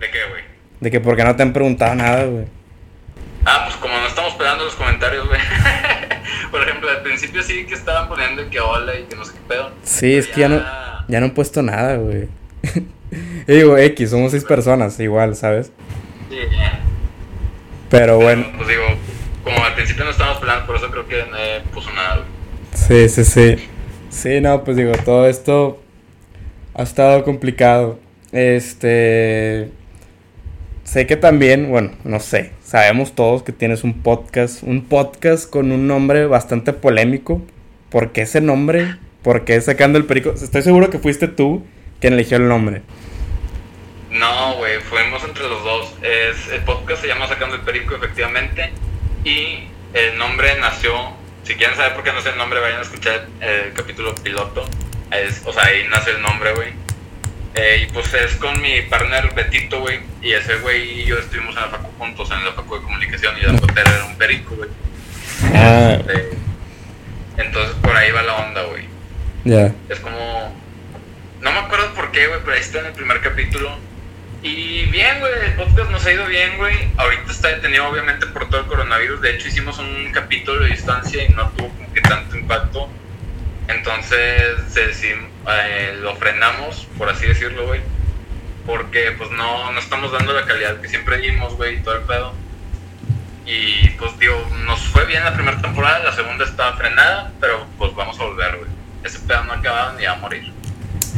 [0.00, 0.42] ¿De qué, güey?
[0.80, 2.46] De que por qué no te han preguntado nada, güey.
[3.44, 5.40] Ah, pues como no estamos pegando los comentarios, güey.
[6.50, 9.40] Por ejemplo, al principio sí que estaban poniendo que hola y que no sé qué
[9.48, 9.70] pedo.
[9.82, 10.62] Sí, es Pero que ya no
[11.08, 12.28] ya no han puesto nada, güey.
[13.46, 15.72] Y digo, X, somos seis personas, igual, ¿sabes?
[16.28, 16.36] Sí.
[17.90, 18.82] Pero bueno, Pues digo,
[19.42, 22.24] como al principio no estábamos peleando, por eso creo que eh, puso nada.
[22.74, 23.56] Sí, sí, sí.
[24.10, 25.80] Sí, no, pues digo, todo esto
[26.74, 27.98] ha estado complicado.
[28.32, 29.70] Este.
[30.84, 35.70] Sé que también, bueno, no sé, sabemos todos que tienes un podcast, un podcast con
[35.70, 37.42] un nombre bastante polémico.
[37.90, 38.96] ¿Por qué ese nombre?
[39.22, 40.32] ¿Por qué sacando el perico?
[40.32, 41.62] Estoy seguro que fuiste tú
[42.00, 42.82] quien eligió el nombre.
[44.18, 45.94] No, güey, fuimos entre los dos.
[46.02, 48.72] Es, el podcast se llama Sacando el Perico, efectivamente.
[49.24, 51.16] Y el nombre nació.
[51.44, 54.68] Si quieren saber por qué nació el nombre, vayan a escuchar el capítulo piloto.
[55.10, 56.72] Es- o sea, ahí nace el nombre, güey.
[57.54, 60.00] Eh, y pues es con mi partner Betito, güey.
[60.22, 63.36] Y ese güey y yo estuvimos en la facu juntos, en la facu de comunicación.
[63.38, 64.68] Y la frontera era un perico, güey.
[65.54, 66.36] Ah, Eh,
[67.36, 68.84] entonces por ahí va la onda, güey.
[69.44, 69.72] ya.
[69.88, 70.54] Es como.
[71.40, 73.78] No me acuerdo por qué, güey, pero ahí está en el primer capítulo.
[74.42, 76.76] Y bien, güey, el podcast nos ha ido bien, güey.
[76.96, 79.20] Ahorita está detenido, obviamente, por todo el coronavirus.
[79.20, 82.88] De hecho, hicimos un capítulo de distancia y no tuvo como que tanto impacto.
[83.68, 87.80] Entonces, eh, lo frenamos, por así decirlo, güey.
[88.64, 92.02] porque pues no, no estamos dando la calidad que siempre dimos, güey, y todo el
[92.02, 92.34] pedo.
[93.46, 97.94] Y pues digo, nos fue bien la primera temporada, la segunda estaba frenada, pero pues
[97.94, 98.70] vamos a volver, güey.
[99.04, 100.52] Ese pedo no ha acabado ni va a morir.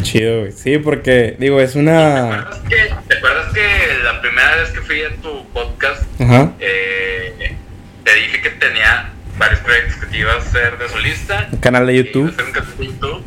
[0.03, 0.53] Chido, güey.
[0.53, 2.25] Sí, porque, digo, es ¿Te una...
[2.35, 2.95] acuerdas que,
[4.41, 6.53] primera vez que fui a tu podcast, Ajá.
[6.61, 7.55] eh,
[8.05, 11.49] te dije que tenía varios proyectos que te iba a hacer de solista?
[11.53, 12.31] Un canal de que iba a YouTube.
[12.33, 13.25] hacer un canal de YouTube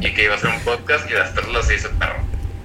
[0.00, 2.16] y que iba a hacer un podcast y las tres las hice perro.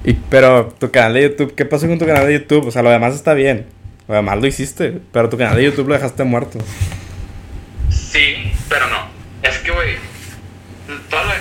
[0.04, 2.68] Y, pero tu canal de YouTube, ¿qué pasó con tu canal de YouTube?
[2.68, 3.68] O sea, lo demás está bien.
[4.08, 6.60] Lo demás lo hiciste, pero tu canal de YouTube lo dejaste muerto.
[7.90, 9.08] Sí, pero no.
[9.44, 9.96] Es que, güey,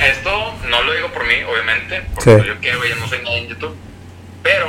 [0.09, 2.47] esto no lo digo por mí, obviamente, porque Sí.
[2.47, 3.75] yo que, güey, yo no soy nadie en YouTube.
[4.43, 4.67] Pero,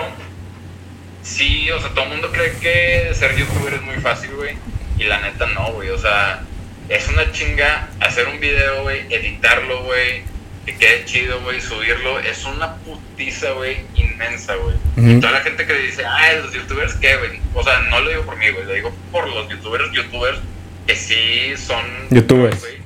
[1.41, 4.55] sí, o sea, todo el mundo cree que ser youtuber es muy fácil, güey.
[4.99, 5.89] Y la neta no, güey.
[5.89, 6.43] O sea,
[6.87, 10.21] es una chinga hacer un video, güey, editarlo, güey,
[10.65, 12.19] que quede chido, güey, subirlo.
[12.19, 15.19] Es una putiza, güey, inmensa, güey.
[15.19, 17.39] Toda la gente que dice, ah, los youtubers, ¿qué, güey?
[17.55, 20.37] O sea, no lo digo por mí, güey, lo digo por los youtubers, youtubers
[20.85, 21.83] que sí son...
[22.11, 22.59] Youtubers.
[22.59, 22.77] güey.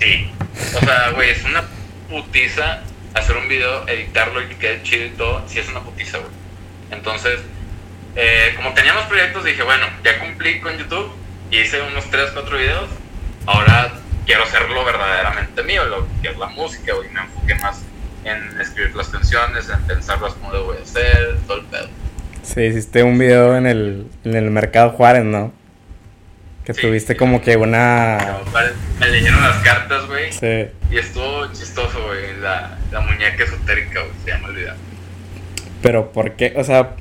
[0.00, 0.30] Sí.
[0.74, 1.64] O sea, güey, es una
[2.10, 2.82] putiza
[3.14, 5.42] hacer un video, editarlo y que quede chido y todo.
[5.48, 6.45] Sí es una putiza, güey.
[6.90, 7.40] Entonces,
[8.14, 11.10] eh, como teníamos proyectos, dije, bueno, ya cumplí con YouTube
[11.50, 12.88] y hice unos 3, 4 videos.
[13.46, 13.92] Ahora
[14.24, 17.08] quiero hacerlo verdaderamente mío, lo que es la música, güey.
[17.10, 17.82] Me enfoqué más
[18.24, 21.88] en escribir las canciones, en pensarlas cómo lo voy a hacer, todo el pedo.
[22.42, 25.52] Sí, hiciste un video en el, en el Mercado Juárez, ¿no?
[26.64, 26.80] Que Sí.
[26.80, 28.38] tuviste como que una...
[28.98, 30.32] Me leyeron las cartas, güey.
[30.32, 30.66] Sí.
[30.90, 32.36] Y estuvo chistoso, güey.
[32.40, 34.74] La, la muñeca esotérica, güey, se llama el video.
[35.82, 36.54] Pero ¿por qué?
[36.56, 36.96] O sea,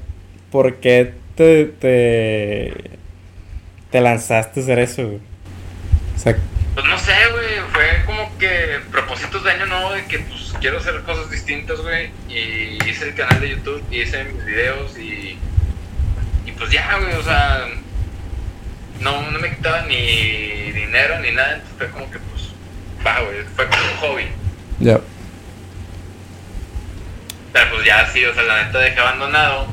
[0.52, 2.74] ¿por qué te, te,
[3.92, 5.20] te lanzaste a hacer eso, güey?
[6.16, 6.36] O sea,
[6.74, 10.78] Pues no sé, güey, fue como que propósitos de año nuevo de que pues quiero
[10.78, 12.10] hacer cosas distintas, güey.
[12.30, 15.38] Y hice el canal de YouTube, y hice mis videos y.
[16.46, 17.68] Y pues ya, güey, o sea.
[19.02, 22.54] No, no me quitaba ni dinero ni nada, entonces fue como que pues.
[23.06, 24.26] Va, güey, fue como un hobby.
[24.80, 25.00] ya.
[27.56, 29.68] Pero pues ya sí, o sea, la neta dejé abandonado.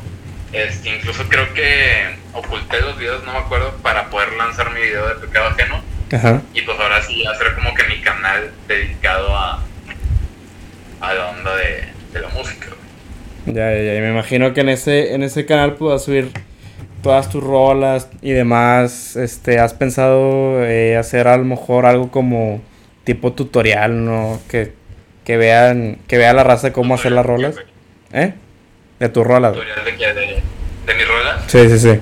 [0.52, 5.08] Este, incluso creo que oculté los videos, no me acuerdo, para poder lanzar mi video
[5.08, 5.82] de pecado ajeno.
[6.12, 6.42] Ajá.
[6.54, 9.64] Y pues ahora sí hacer como que mi canal dedicado a,
[11.00, 12.68] a la onda de, de la música.
[12.68, 13.56] güey.
[13.56, 13.96] Ya, ya, ya.
[13.96, 16.30] Y me imagino que en ese, en ese canal puedas subir
[17.02, 19.16] todas tus rolas y demás.
[19.16, 22.62] Este, ¿has pensado eh, hacer a lo mejor algo como
[23.02, 24.38] tipo tutorial, ¿no?
[24.48, 24.72] Que,
[25.24, 27.56] que vean, que vea la raza cómo hacer las rolas.
[28.12, 28.34] ¿Eh?
[28.98, 29.52] De güey.
[29.52, 30.42] Tutorial de, de,
[30.86, 31.42] de mis rolas.
[31.46, 32.00] Sí, sí, sí.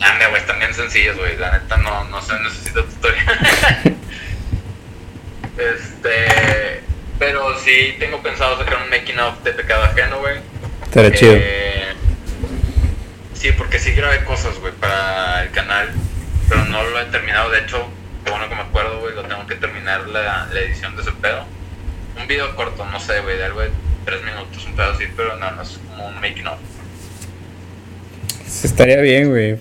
[0.00, 1.36] Ande, güey, están bien sencillas, güey.
[1.38, 3.96] La neta no, no se necesita tutorial.
[5.58, 6.82] este.
[7.18, 10.40] Pero sí tengo pensado sacar un making of de pecado ajeno, güey.
[11.12, 11.34] Chido.
[11.36, 11.94] Eh,
[13.34, 15.90] sí, porque sí grabé cosas, güey, para el canal,
[16.48, 17.50] pero no lo he terminado.
[17.50, 17.88] De hecho,
[18.28, 21.44] bueno que me acuerdo, güey, lo tengo que terminar la, la edición de ese pedo.
[22.16, 23.70] Un video corto, no sé, güey, de algo de
[24.04, 26.44] tres minutos, un pedo así, pero nada más como un making.
[28.46, 29.58] Sí, estaría bien, güey.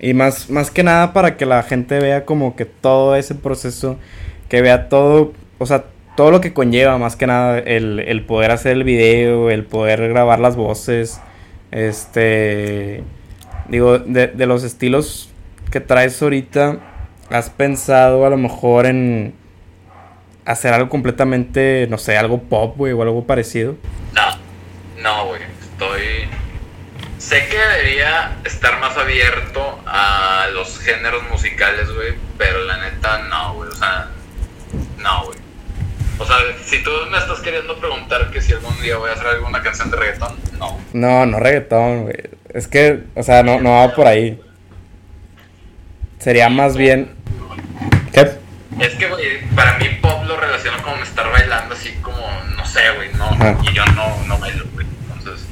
[0.00, 3.98] Y más, más que nada para que la gente vea como que todo ese proceso,
[4.48, 5.84] que vea todo, o sea,
[6.16, 10.08] todo lo que conlleva, más que nada, el, el poder hacer el video, el poder
[10.08, 11.20] grabar las voces,
[11.70, 13.02] este,
[13.68, 15.30] digo, de, de los estilos
[15.70, 16.78] que traes ahorita,
[17.30, 19.34] ¿has pensado a lo mejor en
[20.44, 23.76] hacer algo completamente, no sé, algo pop, güey, o algo parecido?
[24.12, 26.28] No, no, güey, estoy...
[27.18, 33.54] Sé que debería estar más abierto a los géneros musicales, güey, pero la neta no,
[33.54, 34.08] güey, o sea,
[34.98, 35.38] no, güey.
[36.18, 39.26] O sea, si tú me estás queriendo preguntar que si algún día voy a hacer
[39.26, 40.78] alguna canción de reggaetón, no.
[40.92, 42.16] No, no reggaetón, güey.
[42.52, 44.40] Es que, o sea, no, no va por ahí.
[46.18, 47.10] Sería más bien.
[48.12, 48.30] ¿Qué?
[48.80, 49.86] Es que, güey, para mí
[50.34, 52.20] lo relaciono con estar bailando así como,
[52.56, 53.24] no sé, güey, no.
[53.26, 53.56] Ajá.
[53.62, 54.86] Y yo no, no bailo, güey.
[55.16, 55.46] Entonces,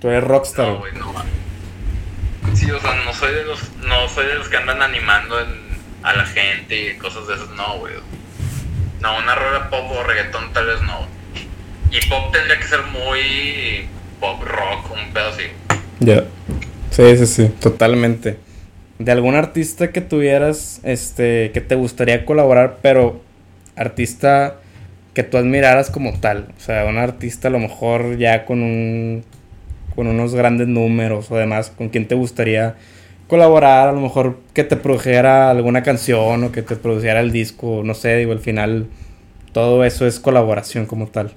[0.00, 0.68] Tú eres rockstar.
[0.68, 0.92] no, güey.
[0.94, 1.14] no.
[2.54, 5.64] Sí, o sea, no soy de los, no soy de los que andan animando en-
[6.02, 7.94] a la gente y cosas de esas, no, güey.
[9.00, 11.06] No, una rola pop o reggaetón tal vez no.
[11.90, 13.88] Y pop tendría que ser muy
[14.20, 15.44] pop rock, un pedo así.
[16.00, 16.24] Ya.
[16.90, 18.38] Sí, sí, sí, totalmente.
[18.98, 23.20] De algún artista que tuvieras, este, que te gustaría colaborar, pero
[23.76, 24.56] artista
[25.14, 26.48] que tú admiraras como tal.
[26.56, 29.24] O sea, un artista a lo mejor ya con un,
[29.94, 32.76] con unos grandes números o demás, con quien te gustaría
[33.28, 37.82] colaborar, a lo mejor que te produjera alguna canción o que te produciera el disco,
[37.84, 38.88] no sé, digo, al final
[39.52, 41.32] todo eso es colaboración como tal.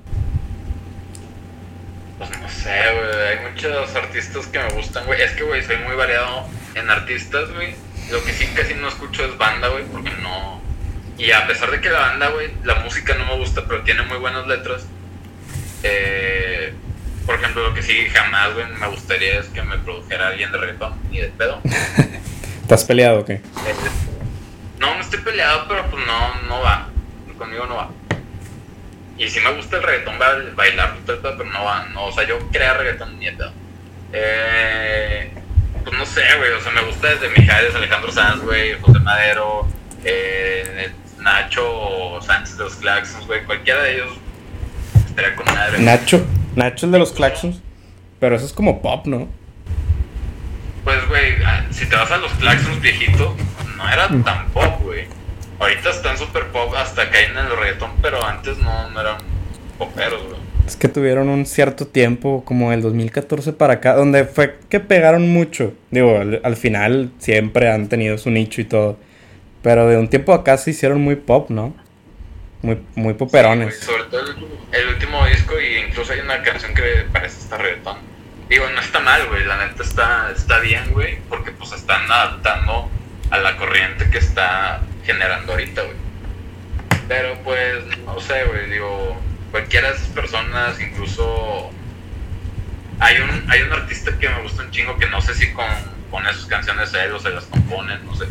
[2.17, 5.21] Pues no sé, güey, hay muchos artistas que me gustan, güey.
[5.21, 7.75] Es que, güey, soy muy variado en artistas, güey.
[8.11, 10.59] Lo que sí casi no escucho es banda, güey, porque no.
[11.17, 14.03] Y a pesar de que la banda, güey, la música no me gusta, pero tiene
[14.03, 14.85] muy buenas letras.
[15.83, 16.73] Eh,
[17.25, 20.57] por ejemplo, lo que sí jamás, güey, me gustaría es que me produjera alguien de
[20.59, 21.59] reggaetón, ni de pedo.
[22.61, 23.33] ¿Estás peleado o qué?
[23.33, 23.41] Eh,
[24.79, 26.89] no, no estoy peleado, pero pues no, no va.
[27.37, 27.89] Conmigo no va.
[29.17, 31.85] Y si me gusta el reggaetón, va a bailar, pero no va.
[31.93, 33.51] No, o sea, yo crear reggaetón ni de pedo.
[34.13, 35.31] Eh,
[35.83, 36.51] pues no sé, güey.
[36.51, 39.67] O sea, me gusta desde Mijares, Alejandro Sanz, güey, José Madero,
[40.03, 40.91] eh,
[41.27, 43.43] Nacho Sánchez de los Claxons, güey.
[43.43, 44.09] Cualquiera de ellos
[45.07, 45.79] estaría con madre.
[45.79, 47.61] Nacho, Nacho el de los Claxons.
[48.19, 49.27] Pero eso es como pop, ¿no?
[50.85, 53.33] Pues, güey, ah, si te vas a los Claxons viejitos,
[53.77, 54.23] no era Mm.
[54.23, 55.05] tan pop, güey.
[55.59, 59.17] Ahorita están super pop, hasta caen en el reggaetón, pero antes no, no eran
[59.77, 60.37] poperos, güey.
[60.65, 65.29] Es que tuvieron un cierto tiempo, como el 2014 para acá, donde fue que pegaron
[65.31, 65.73] mucho.
[65.91, 68.97] Digo, al, al final siempre han tenido su nicho y todo.
[69.67, 71.75] Pero de un tiempo acá se hicieron muy pop, ¿no?
[72.61, 73.65] Muy, muy Sí, poperones.
[73.67, 74.37] güey, sobre todo el,
[74.71, 77.97] el último disco, y incluso hay una canción que parece hasta reggaetón.
[78.47, 82.89] Digo, no está mal, güey, la neta está, está bien, güey, porque pues están adaptando
[83.29, 85.97] a la corriente que está generando ahorita, güey.
[87.09, 89.19] Pero pues, no sé, güey, digo,
[89.51, 91.71] cualquiera de esas personas, incluso
[92.99, 95.65] hay un, hay un artista que me gusta un chingo que no sé si con,
[96.09, 98.27] con sus canciones él o se las componen, no sé.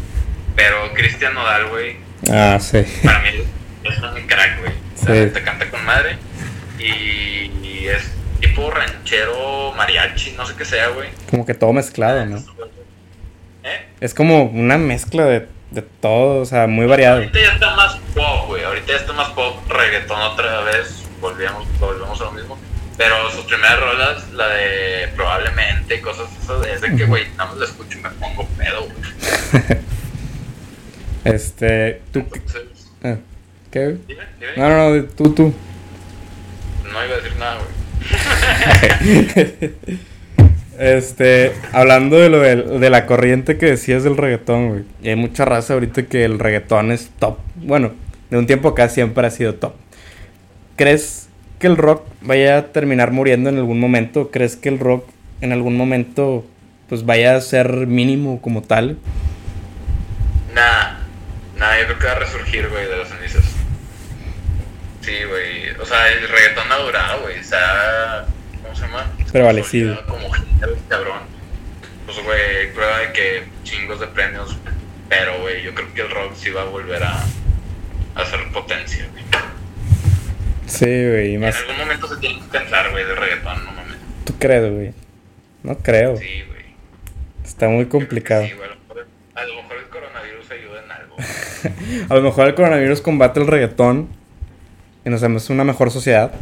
[0.57, 1.97] Pero Cristian Nodal, güey,
[2.33, 2.83] Ah, sí.
[3.05, 3.29] para mí
[3.85, 4.73] es un crack, güey.
[4.97, 5.13] Sí.
[5.13, 6.17] Neta canta con madre.
[6.79, 11.11] Y, y es tipo ranchero, mariachi, no sé qué sea, güey.
[11.31, 12.39] Como que todo mezclado, ¿no?
[13.65, 13.87] ¿Eh?
[14.01, 17.17] Es como una mezcla de, de todo, o sea, muy variado.
[17.19, 18.65] Ahorita ya está más pop, güey.
[18.65, 21.05] Ahorita ya está más pop, reggaetón otra vez.
[21.21, 22.59] Volvemos, volvemos a lo mismo.
[22.97, 27.59] Pero sus primeras rolas, la de probablemente, cosas esas, es de que, güey, nada más
[27.59, 29.79] la escucho y me pongo pedo, güey.
[31.35, 32.25] Este, tú...
[32.29, 33.17] qué- Entonces, ah,
[33.71, 33.97] ¿Qué?
[34.09, 34.53] dime, dime.
[34.57, 35.53] No, no, no, tú, tú.
[36.85, 37.77] No iba a decir nada, güey.
[40.79, 44.85] Este, hablando de lo del- de, la corriente que decías del reggaetón, güey.
[45.03, 47.39] Y hay mucha raza ahorita que el reggaetón es top.
[47.57, 47.93] Bueno,
[48.29, 49.73] de un tiempo acá siempre ha sido top.
[50.77, 54.31] ¿Crees que el rock vaya a terminar muriendo en algún momento?
[54.31, 55.07] ¿Crees que el rock
[55.41, 56.45] en algún momento
[56.91, 58.99] pues vaya a ser mínimo como tal?
[60.55, 60.86] Nada,
[61.57, 63.45] nada, yo creo que va a resurgir, güey, de las cenizas.
[65.03, 68.27] Sí, güey, o sea, el reggaetón ha durado, güey, se ha,
[68.63, 69.07] ¿cómo se llama?
[69.33, 70.05] Prevalecido.
[70.07, 70.29] Como
[70.89, 71.21] cabrón.
[72.07, 74.57] Pues, güey, prueba de que chingos de premios,
[75.09, 77.13] pero, güey, yo creo que el rock sí va a volver a,
[78.15, 79.25] a hacer potencia, güey.
[80.67, 81.57] Sí, güey, y En más.
[81.57, 83.97] algún momento se tiene que cansar, güey, del reggaetón, no mames.
[84.25, 84.93] ¿Tú crees, güey?
[85.63, 86.17] No creo.
[86.17, 86.65] Sí, güey.
[87.45, 88.45] Está muy complicado.
[88.45, 91.06] Sí, güey, a lo mejor- a lo mejor el coronavirus ayuda en algo.
[92.09, 94.09] A lo mejor el coronavirus combate el reggaetón
[95.05, 96.33] y nos hacemos una mejor sociedad.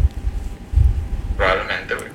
[1.37, 2.09] Probablemente, güey.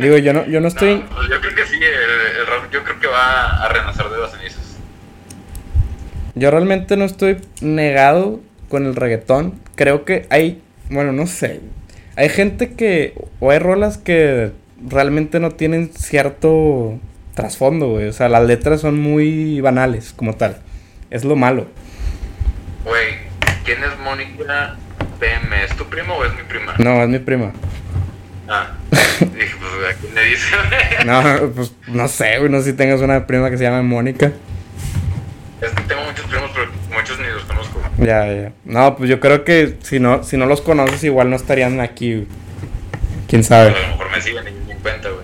[0.00, 0.96] Digo, yo no, yo no estoy...
[0.96, 4.08] No, pues yo creo que sí, el, el rock yo creo que va a renacer
[4.08, 4.76] de las cenizas.
[6.34, 9.60] Yo realmente no estoy negado con el reggaetón.
[9.76, 11.60] Creo que hay, bueno, no sé.
[12.16, 14.52] Hay gente que, o hay rolas que
[14.88, 16.98] realmente no tienen cierto
[17.34, 18.08] trasfondo, güey.
[18.08, 20.56] O sea, las letras son muy banales como tal.
[21.12, 21.66] Es lo malo.
[22.84, 23.16] Güey,
[23.64, 24.76] ¿quién es Mónica
[25.20, 25.62] PM?
[25.64, 26.74] ¿Es tu primo o es mi prima?
[26.78, 27.52] No, es mi prima.
[28.48, 30.46] Ah, dije, pues, ¿a quién le dice?
[31.04, 32.50] No, pues no sé, güey.
[32.50, 34.32] No sé si tengas una prima que se llama Mónica.
[35.60, 37.80] es que tengo muchos primos, pero muchos ni los conozco.
[37.98, 38.52] Ya, ya.
[38.64, 42.14] No, pues yo creo que si no, si no los conoces, igual no estarían aquí,
[42.14, 42.26] güey.
[43.28, 43.70] Quién A sabe.
[43.70, 45.22] lo mejor me siguen y en cuenta, güey.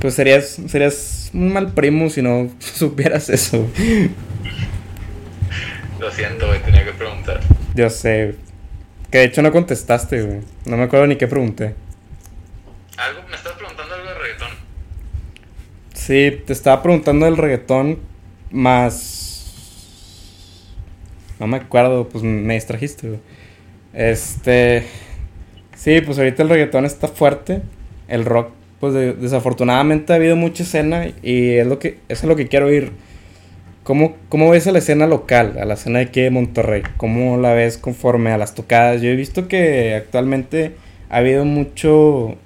[0.00, 3.66] Pues serías, serías un mal primo si no supieras eso.
[3.76, 4.10] güey.
[6.16, 7.40] Lo siento, güey, tenía que preguntar.
[7.74, 8.36] Yo sé.
[9.10, 10.40] Que de hecho no contestaste, güey.
[10.64, 11.74] No me acuerdo ni qué pregunté.
[12.96, 13.22] ¿Algo?
[13.28, 14.48] ¿Me estás preguntando algo de reggaetón?
[15.92, 17.98] Sí, te estaba preguntando del reggaetón
[18.52, 19.20] más...
[21.40, 23.20] No me acuerdo, pues me distrajiste, güey.
[23.92, 24.86] Este...
[25.76, 27.62] Sí, pues ahorita el reggaetón está fuerte.
[28.06, 32.24] El rock, pues de- desafortunadamente ha habido mucha escena y es lo que, eso es
[32.24, 32.92] lo que quiero oír.
[33.84, 36.82] ¿Cómo, ¿Cómo ves a la escena local, a la escena de aquí de Monterrey?
[36.96, 39.02] ¿Cómo la ves conforme a las tocadas?
[39.02, 40.74] Yo he visto que actualmente
[41.10, 42.38] ha habido mucho,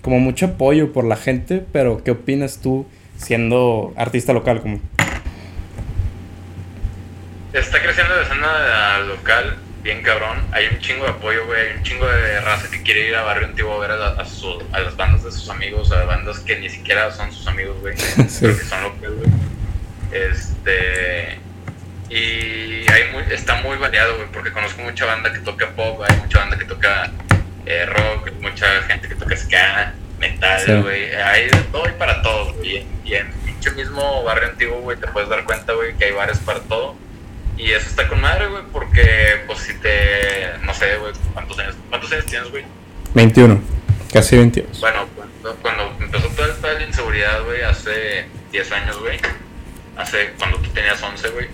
[0.00, 2.86] como mucho apoyo por la gente, pero ¿qué opinas tú
[3.18, 4.62] siendo artista local?
[4.62, 4.80] Como,
[7.52, 10.38] Está creciendo la escena local bien cabrón.
[10.52, 11.68] Hay un chingo de apoyo, güey.
[11.68, 14.24] Hay un chingo de raza que quiere ir a Barrio Antiguo a ver a, a,
[14.24, 17.78] su, a las bandas de sus amigos, a bandas que ni siquiera son sus amigos,
[17.82, 17.94] güey.
[17.98, 18.38] sí.
[18.40, 19.47] Pero que son locales, güey.
[20.12, 21.38] Este.
[22.10, 26.16] Y hay muy, está muy variado, güey, porque conozco mucha banda que toca pop, hay
[26.16, 27.10] mucha banda que toca
[27.66, 31.14] eh, rock, mucha gente que toca ska, metal, güey.
[31.14, 32.86] Hay de todo y para todo, güey.
[33.04, 36.38] Y en pinche mismo barrio antiguo, güey, te puedes dar cuenta, güey, que hay bares
[36.38, 36.96] para todo.
[37.58, 40.58] Y eso está con madre, güey, porque, pues, si te.
[40.62, 42.64] No sé, güey, ¿cuántos años, ¿cuántos años tienes, güey?
[43.14, 43.60] 21,
[44.12, 44.80] casi 22.
[44.80, 49.18] Bueno, cuando, cuando empezó de la inseguridad, güey, hace 10 años, güey.
[49.98, 50.30] Hace.
[50.38, 51.46] Cuando tú tenías 11, güey.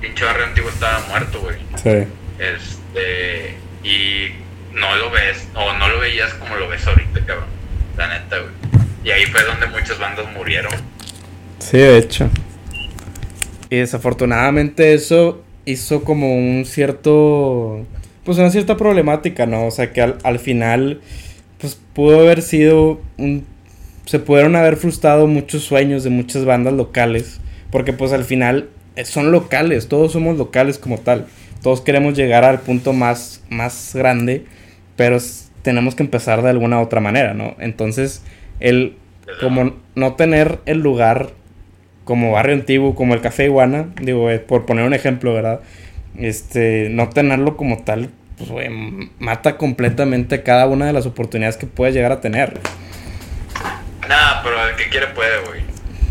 [0.00, 1.56] Pinche barrio antiguo estaba muerto, güey.
[1.82, 2.06] Sí.
[2.38, 3.56] Este.
[3.82, 4.30] Y
[4.72, 7.48] no lo ves, o no lo veías como lo ves ahorita, cabrón.
[7.96, 8.52] La neta, güey.
[9.04, 10.72] Y ahí fue donde muchas bandas murieron.
[11.58, 12.28] Sí, de hecho.
[13.70, 17.84] Y desafortunadamente eso hizo como un cierto,
[18.24, 19.66] pues una cierta problemática, ¿no?
[19.66, 21.00] O sea, que al, al final,
[21.58, 23.46] pues pudo haber sido un,
[24.06, 27.40] se pudieron haber frustrado muchos sueños de muchas bandas locales,
[27.76, 31.26] porque pues al final eh, son locales, todos somos locales como tal,
[31.62, 34.46] todos queremos llegar al punto más, más grande,
[34.96, 35.18] pero
[35.60, 37.54] tenemos que empezar de alguna otra manera, ¿no?
[37.58, 38.22] Entonces,
[38.60, 38.96] el,
[39.42, 41.32] como no tener el lugar
[42.06, 45.60] como Barrio Antiguo, como el Café Iguana, digo, eh, por poner un ejemplo, ¿verdad?
[46.16, 48.08] Este, no tenerlo como tal,
[48.38, 48.70] pues, güey,
[49.18, 52.58] mata completamente cada una de las oportunidades que puedes llegar a tener.
[54.08, 55.60] Nah, pero el que quiere puede, güey.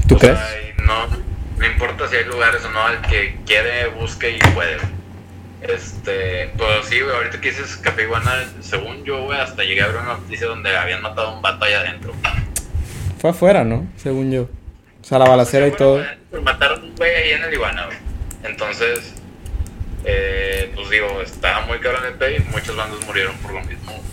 [0.07, 0.38] ¿Tú o crees?
[0.38, 1.26] Sea, no,
[1.58, 4.78] no importa si hay lugares o no, el que quiere, busque y puede.
[5.62, 9.88] Este, pues sí, güey, ahorita que dices Café Iguana, según yo, güey, hasta llegué a
[9.88, 12.14] ver una noticia donde habían matado a un vato allá adentro.
[13.20, 13.88] Fue afuera, ¿no?
[13.97, 14.43] Según yo.
[14.43, 16.03] O sea, la balacera y todo.
[16.30, 17.97] Pues mataron un güey ahí en el Iguana, güey.
[18.43, 19.16] Entonces,
[20.03, 24.03] eh, pues digo, estaba muy cabrón el pay y muchas bandas murieron por lo mismo.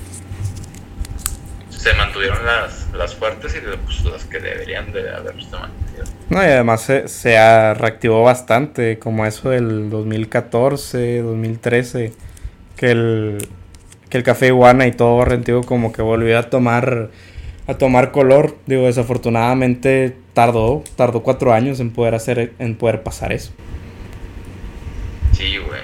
[1.83, 6.05] Se mantuvieron las, las fuertes y pues, las que deberían de haberse mantenido.
[6.30, 12.12] No, y además se, se reactivó bastante, como eso del 2014, 2013,
[12.76, 13.49] que el,
[14.09, 17.11] que el Café Iguana y todo Barrio como que volvió a tomar
[17.66, 18.57] a tomar color.
[18.66, 23.53] Digo, desafortunadamente tardó, tardó cuatro años en poder hacer, en poder pasar eso.
[25.33, 25.80] Sí, güey.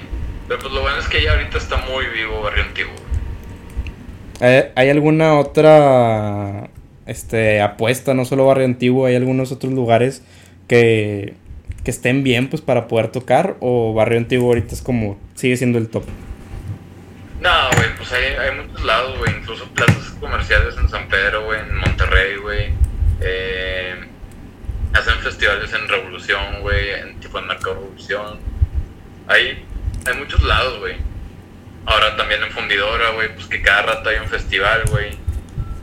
[0.47, 3.08] Pero pues lo bueno es que ya ahorita está muy vivo Barrio Antiguo.
[4.41, 6.71] ¿Hay, ¿Hay alguna otra
[7.07, 10.23] este, apuesta, no solo Barrio Antiguo, hay algunos otros lugares
[10.69, 11.35] que,
[11.85, 13.57] que estén bien pues para poder tocar?
[13.61, 16.05] ¿O Barrio Antiguo ahorita es como, sigue siendo el top?
[17.41, 21.77] No, güey, pues hay, muchos lados, güey, incluso plazas comerciales en San Pedro, güey, en
[21.77, 22.73] Monterrey, güey.
[23.21, 23.95] Eh,
[24.93, 28.39] hacen festivales en Revolución, güey, en tipo en Mercado Revolución.
[29.29, 29.65] Hay,
[30.07, 30.97] hay muchos lados, güey.
[31.89, 35.17] Ahora también en Fundidora, güey, pues que cada rato hay un festival, güey.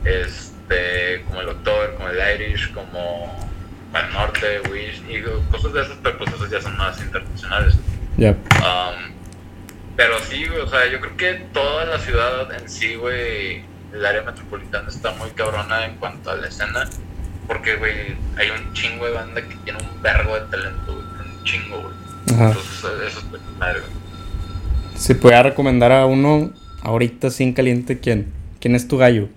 [0.04, 3.50] Este, como el October, como el Irish, como
[3.92, 7.74] el Norte, Wish, y cosas de esas, pero pues esas ya son más internacionales.
[8.16, 8.30] Ya.
[8.30, 9.14] Um,
[9.96, 14.06] pero sí, güey, o sea, yo creo que toda la ciudad en sí, güey, el
[14.06, 16.88] área metropolitana está muy cabrona en cuanto a la escena.
[17.48, 21.04] Porque, güey, hay un chingo de banda que tiene un vergo de talento, güey.
[21.04, 21.94] Un chingo, güey.
[22.28, 24.05] Entonces, eso es madre, güey.
[24.96, 28.32] Si pudiera recomendar a uno ahorita sin caliente, ¿quién?
[28.60, 29.28] ¿Quién es tu gallo?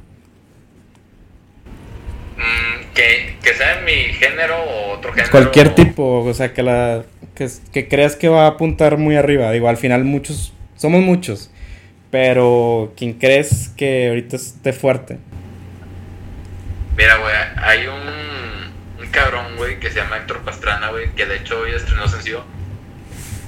[2.37, 5.31] Mm, que, que sea mi género o otro género.
[5.31, 7.03] Cualquier tipo, o sea, que la
[7.35, 9.51] que, que creas que va a apuntar muy arriba.
[9.51, 11.51] Digo, al final muchos, somos muchos,
[12.11, 15.19] pero ¿quién crees que ahorita esté fuerte?
[16.97, 21.37] Mira, güey, hay un, un cabrón, güey, que se llama Héctor Pastrana, güey, que de
[21.37, 22.43] hecho hoy estrenó sencillo.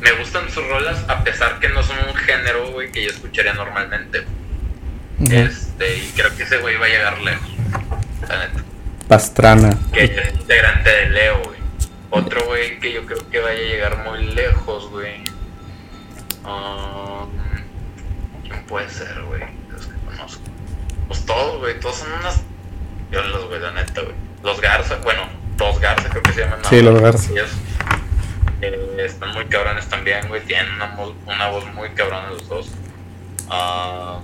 [0.02, 3.54] Me gustan sus rolas, a pesar que no son un género, güey, que yo escucharía
[3.54, 4.26] normalmente.
[5.20, 5.48] Uh -huh.
[5.48, 7.50] Este, y creo que ese güey va a llegar lejos,
[8.28, 8.64] la neta.
[9.08, 9.78] Pastrana.
[9.94, 11.60] Que es integrante de Leo, güey.
[12.10, 15.24] Otro güey que yo creo que vaya a llegar muy lejos, güey.
[16.44, 17.30] Um,
[18.44, 19.44] ¿Quién puede ser, güey?
[19.70, 20.44] Los que conozco.
[21.08, 22.42] Pues todos, güey, todos son unas
[23.12, 24.16] los güey, la neta, güey.
[24.44, 25.22] Los Garza, bueno,
[25.58, 26.60] dos Garza creo que se llaman.
[26.70, 27.32] Sí, los Garza.
[27.32, 27.52] Ellos,
[28.62, 30.42] eh, están muy cabrones también, güey.
[30.42, 30.96] Tienen una,
[31.26, 32.70] una, voz muy cabrona los dos.
[33.48, 34.22] Uh,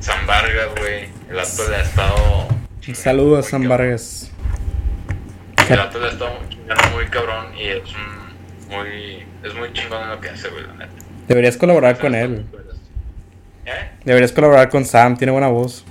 [0.00, 1.08] San Vargas, güey.
[1.30, 2.48] El acto le ha estado.
[2.86, 3.68] Un saludo a San.
[3.68, 4.30] Vargas.
[5.68, 9.26] El acto le ha estado chingando muy cabrón y es un, muy.
[9.42, 10.92] Es muy chingón en lo que hace, güey, la neta.
[11.28, 12.46] Deberías colaborar con él.
[13.64, 13.90] ¿Eh?
[14.04, 15.84] Deberías colaborar con Sam, tiene buena voz.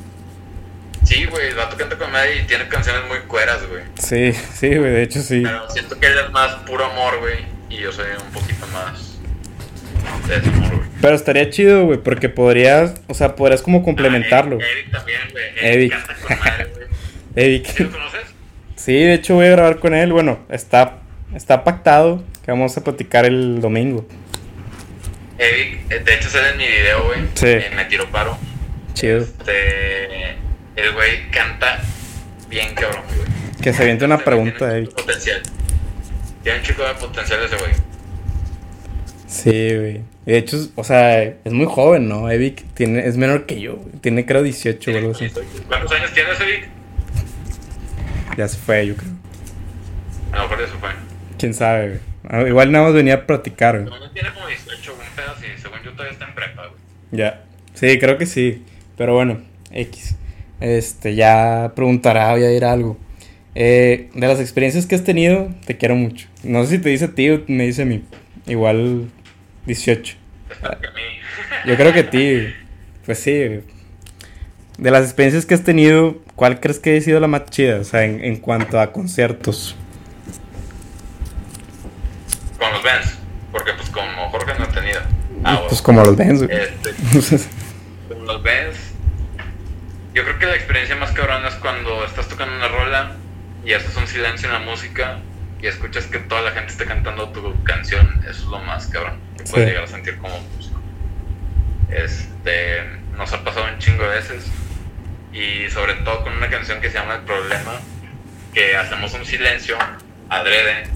[1.06, 3.84] Sí, güey, el vato canta con madre y tiene canciones muy cueras, güey.
[3.96, 5.42] Sí, sí, güey, de hecho sí.
[5.44, 9.18] Pero siento que él es más puro amor, güey, y yo soy un poquito más...
[10.28, 10.82] de güey.
[11.00, 14.58] Pero estaría chido, güey, porque podrías, o sea, podrías como complementarlo.
[14.60, 15.46] Ah, Eric, Eric también, güey.
[15.46, 15.64] Eric.
[15.64, 16.88] Eric canta con madre, güey.
[17.36, 17.66] Eric.
[17.68, 18.22] ¿Sí lo conoces?
[18.76, 20.12] Sí, de hecho voy a grabar con él.
[20.12, 21.00] Bueno, está,
[21.36, 24.08] está pactado que vamos a platicar el domingo.
[25.38, 27.20] Eric, eh, de hecho sale en mi video, güey.
[27.36, 27.76] Sí.
[27.76, 28.38] me tiró paro.
[28.94, 29.20] Chido.
[29.20, 30.38] Este,
[30.76, 31.80] el güey canta
[32.50, 33.28] bien cabrón, güey.
[33.62, 34.90] Que se aviente una Tiene pregunta, un Eric.
[34.90, 35.42] chico de Potencial.
[36.44, 37.72] Tiene un chico de potencial ese güey.
[39.28, 40.02] Sí, güey.
[40.26, 42.30] De hecho, o sea, es muy joven, ¿no?
[42.30, 43.76] Evic tiene, es menor que yo.
[43.78, 43.92] güey.
[44.02, 45.30] Tiene creo 18 o algo así.
[45.68, 46.68] ¿Cuántos años tiene ese Eric?
[48.38, 49.12] Ya se fue, yo creo.
[50.32, 50.90] A lo mejor ya se fue.
[51.38, 52.00] Quién sabe, güey.
[52.28, 54.00] Ah, Igual nada más venía a platicar, güey.
[54.00, 55.46] No tiene como 18, un pedo así.
[55.62, 56.80] Según yo todavía está en prepa, güey.
[57.12, 57.44] Ya.
[57.74, 58.64] Sí, creo que sí.
[58.98, 60.16] Pero bueno, X.
[60.60, 62.98] Este, ya preguntará, voy a ir a algo.
[63.56, 66.28] Eh, de las experiencias que has tenido, te quiero mucho.
[66.44, 68.04] No sé si te dice a ti o me dice a mí.
[68.48, 69.10] Igual
[69.66, 70.18] 18.
[70.52, 71.02] Está que a mí.
[71.66, 72.54] Yo creo que a ti,
[73.06, 73.62] pues sí.
[74.78, 77.80] De las experiencias que has tenido, ¿cuál crees que ha sido la más chida?
[77.80, 79.76] O sea, en, en cuanto a conciertos.
[82.60, 83.18] Con los Benz.
[83.52, 85.00] Porque pues como Jorge no ha tenido.
[85.46, 86.58] Ah, pues como los Benz, güey.
[86.58, 87.48] Este,
[88.26, 88.75] los Benz.
[90.16, 93.12] Yo creo que la experiencia más cabrona es cuando estás tocando una rola
[93.66, 95.20] y haces un silencio en la música
[95.62, 98.22] y escuchas que toda la gente está cantando tu canción.
[98.22, 99.72] Eso es lo más cabrón que puedes Sí.
[99.72, 100.80] llegar a sentir como músico.
[101.90, 102.82] Este,
[103.18, 104.46] nos ha pasado un chingo de veces
[105.34, 107.74] y sobre todo con una canción que se llama El Problema,
[108.54, 109.78] que hacemos un silencio
[110.30, 110.88] adrede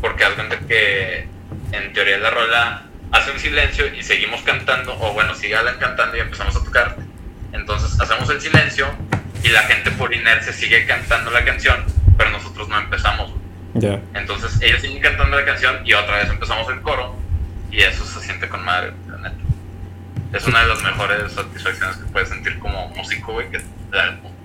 [0.00, 0.32] porque haz
[0.66, 1.28] que
[1.70, 2.82] en teoría la rola
[3.12, 6.96] hace un silencio y seguimos cantando, o bueno, sigue Alan cantando y empezamos a tocar.
[7.52, 8.86] Entonces hacemos el silencio
[9.42, 11.84] y la gente por inercia sigue cantando la canción,
[12.16, 13.32] pero nosotros no empezamos.
[13.74, 14.00] Ya.
[14.14, 17.14] Entonces ellos siguen cantando la canción y otra vez empezamos el coro
[17.70, 19.36] y eso se siente con madre, la neta.
[20.32, 23.60] Es una de las mejores satisfacciones que puedes sentir como músico, güey, que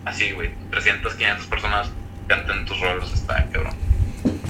[0.05, 1.91] así, güey, 300, 500 personas
[2.27, 3.73] canten tus roles, está cabrón.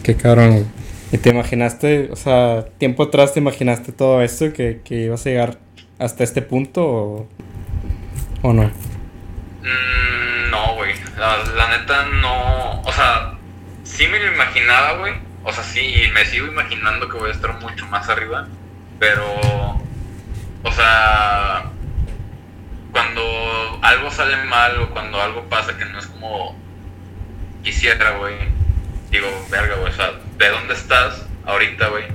[0.03, 0.65] Qué cabrón, güey.
[1.11, 5.29] ¿Y te imaginaste, o sea, tiempo atrás te imaginaste todo esto, que, que ibas a
[5.29, 5.57] llegar
[5.99, 7.27] hasta este punto o,
[8.45, 8.63] o no?
[8.63, 10.93] Mm, no, güey.
[11.17, 12.81] La, neta no.
[12.81, 13.33] O sea,
[13.83, 15.13] sí me lo imaginaba, güey.
[15.43, 18.47] O sea, sí, me sigo imaginando que voy a estar mucho más arriba.
[18.99, 19.25] Pero.
[20.63, 21.71] O sea.
[22.91, 26.57] Cuando algo sale mal o cuando algo pasa que no es como
[27.63, 28.35] quisiera, güey.
[29.11, 29.91] Digo, verga, güey.
[29.91, 32.05] O sea, ¿de dónde estás ahorita, güey?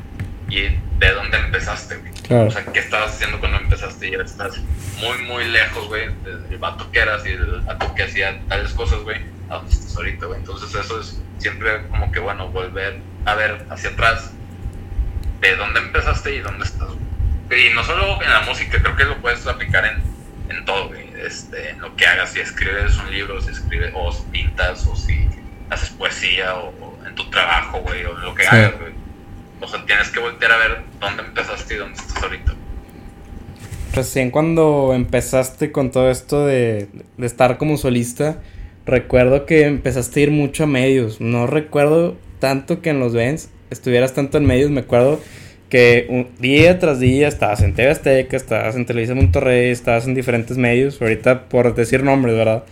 [0.48, 2.09] Y de dónde empezaste.
[2.30, 2.46] Claro.
[2.46, 4.06] O sea, ¿qué estabas haciendo cuando empezaste?
[4.06, 4.56] Y ya estás
[5.00, 6.10] muy, muy lejos, güey,
[6.48, 9.96] del vato que eras y del vato que hacía tales cosas, güey, a donde estás
[9.96, 10.38] ahorita, güey.
[10.38, 14.30] Entonces, eso es siempre como que, bueno, volver a ver hacia atrás
[15.40, 16.88] de dónde empezaste y dónde estás.
[17.50, 20.00] Y no solo en la música, creo que lo puedes aplicar en,
[20.56, 21.10] en todo, güey.
[21.20, 24.94] Este, en lo que hagas, si escribes un libro, si escribes, o si pintas, o
[24.94, 25.28] si
[25.68, 28.48] haces poesía, o, o en tu trabajo, güey, o en lo que Sí.
[28.52, 28.92] hagas, güey.
[29.61, 32.54] O sea, tienes que voltear a ver dónde empezaste y dónde estás ahorita.
[33.94, 38.40] Recién cuando empezaste con todo esto de, de estar como solista,
[38.86, 41.20] recuerdo que empezaste a ir mucho a medios.
[41.20, 44.70] No recuerdo tanto que en los Vents estuvieras tanto en medios.
[44.70, 45.20] Me acuerdo
[45.68, 50.14] que un- día tras día estabas en TV Azteca, estabas en Televisa Monterrey, estabas en
[50.14, 51.02] diferentes medios.
[51.02, 52.64] Ahorita por decir nombres, ¿verdad?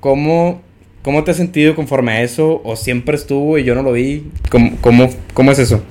[0.00, 0.62] ¿Cómo,
[1.02, 2.60] cómo te has sentido conforme a eso?
[2.64, 4.30] ¿O siempre estuvo y yo no lo vi?
[4.50, 5.84] ¿Cómo, cómo, cómo es eso?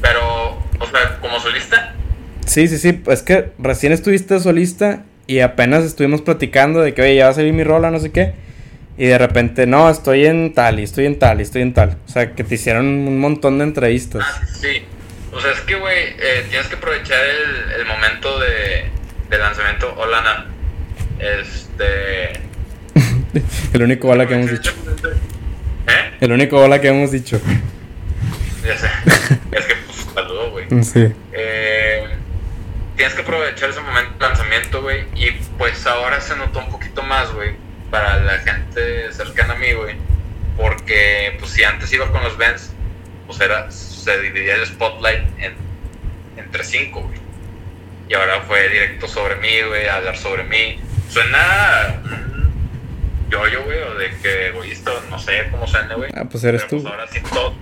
[0.00, 1.94] Pero, o sea, como solista,
[2.46, 7.16] Sí, sí, sí, es que recién estuviste solista y apenas estuvimos platicando de que, oye,
[7.16, 8.32] ya va a salir mi rola, no sé qué.
[8.96, 11.98] Y de repente, no, estoy en tal, y estoy en tal, y estoy en tal.
[12.06, 14.24] O sea, que te hicieron un montón de entrevistas.
[14.26, 14.82] ah, sí.
[15.30, 18.86] O sea, es que, güey, eh, tienes que aprovechar el, el momento de,
[19.28, 19.94] de lanzamiento.
[19.98, 20.46] Hola, Ana.
[21.18, 22.47] Este.
[23.72, 24.72] El único hola que hemos dicho.
[25.86, 26.16] ¿Eh?
[26.20, 27.40] El único hola que hemos dicho.
[28.64, 28.88] Ya sé.
[29.52, 30.66] es que, pues, saludo, güey.
[30.82, 31.12] Sí.
[31.32, 32.04] Eh,
[32.96, 35.04] tienes que aprovechar ese momento de lanzamiento, güey.
[35.14, 37.52] Y pues ahora se notó un poquito más, güey,
[37.90, 39.96] para la gente cercana a mí, güey.
[40.56, 42.72] Porque, pues, si antes iba con los Benz,
[43.26, 45.54] pues era, se dividía el spotlight en,
[46.36, 47.18] entre cinco, güey.
[48.08, 50.80] Y ahora fue directo sobre mí, güey, hablar sobre mí.
[51.10, 52.02] Suena
[53.30, 56.10] yo-yo, güey, o de que egoísta, no sé cómo suena, güey.
[56.14, 56.82] Ah, pues eres Pero, tú.
[56.82, 57.54] pues, ahora sí todo,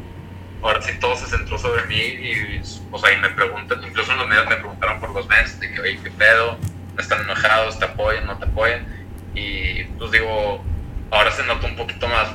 [0.63, 2.61] ahora sí todo se centró sobre mí y,
[2.91, 5.73] o sea, y me preguntan, incluso en los medios me preguntaron por los Benz, de
[5.73, 6.59] que, oye, ¿qué pedo?
[6.95, 7.79] ¿No están enojados?
[7.79, 8.27] ¿Te apoyan?
[8.27, 8.87] ¿No te apoyan?
[9.35, 10.65] Y pues digo,
[11.11, 12.29] ahora se nota un poquito más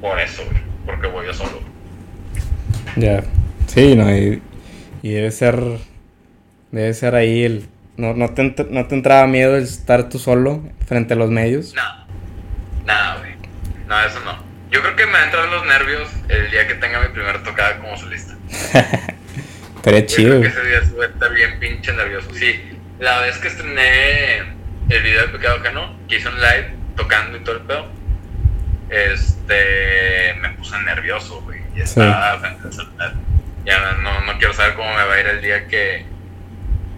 [0.00, 1.60] por eso, güey, porque voy yo solo.
[2.96, 3.22] Ya.
[3.66, 4.42] Sí, no, y,
[5.02, 5.58] Y debe ser.
[6.70, 7.66] Debe ser ahí el.
[7.96, 11.74] ¿No, no, te, no te entraba miedo el estar tú solo frente a los medios?
[11.74, 11.82] No.
[12.84, 13.34] Nada, güey.
[13.86, 14.42] No, eso no.
[14.70, 17.96] Yo creo que me entran los nervios el día que tenga mi primera tocada como
[17.96, 18.34] solista.
[19.76, 20.40] Estaría Yo chido.
[20.40, 22.32] creo que ese día sí voy a estar bien pinche nervioso.
[22.34, 24.38] Sí, la vez que estrené
[24.88, 27.88] el video de Pecado Ajeno, que hice un live tocando y todo el pedo,
[28.90, 31.60] este, me puse nervioso, güey.
[31.74, 33.14] Y estaba frente al celular.
[33.64, 36.04] Ya no, no quiero saber cómo me va a ir el día que...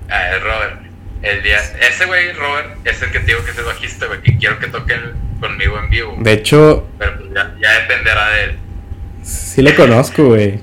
[0.08, 0.80] Ah, el Robert.
[1.22, 1.58] El día...
[1.58, 4.58] Ese güey, Robert, es el que te digo que es el bajista, güey, que quiero
[4.58, 6.16] que toquen conmigo en vivo.
[6.18, 8.58] De hecho, Pero pues ya, ya dependerá de él.
[9.22, 10.60] sí lo conozco, güey.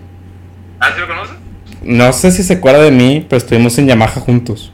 [0.80, 1.36] ¿Ah, sí lo conoces?
[1.84, 4.72] No sé si se acuerda de mí, pero estuvimos en Yamaha juntos.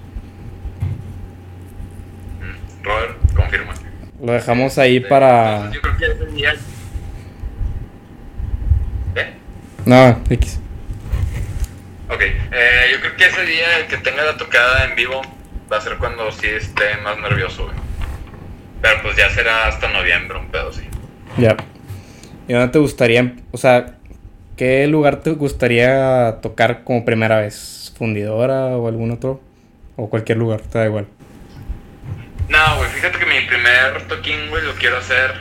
[2.41, 3.73] Mm, Robert, confirma.
[4.21, 5.71] Lo dejamos ahí para.
[5.71, 6.53] Yo creo que ese día.
[9.15, 9.33] ¿Eh?
[9.85, 10.59] No, X.
[12.09, 15.21] Ok, eh, yo creo que ese día el que tenga la tocada en vivo
[15.71, 17.75] va a ser cuando sí esté más nervioso, güey.
[18.81, 20.83] Pero pues ya será hasta noviembre, un pedo, sí.
[21.37, 21.55] Ya.
[22.47, 23.97] ¿Y dónde te gustaría, o sea,
[24.55, 27.93] qué lugar te gustaría tocar como primera vez?
[27.97, 29.41] ¿Fundidora o algún otro?
[29.95, 31.07] O cualquier lugar, te da igual.
[32.49, 35.31] No, güey, fíjate que mi primer toquín, güey, lo quiero hacer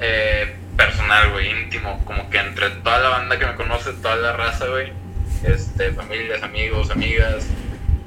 [0.00, 2.02] eh, personal, güey, íntimo.
[2.04, 4.92] Como que entre toda la banda que me conoce, toda la raza, güey.
[5.44, 7.46] Este, familias, amigos, amigas.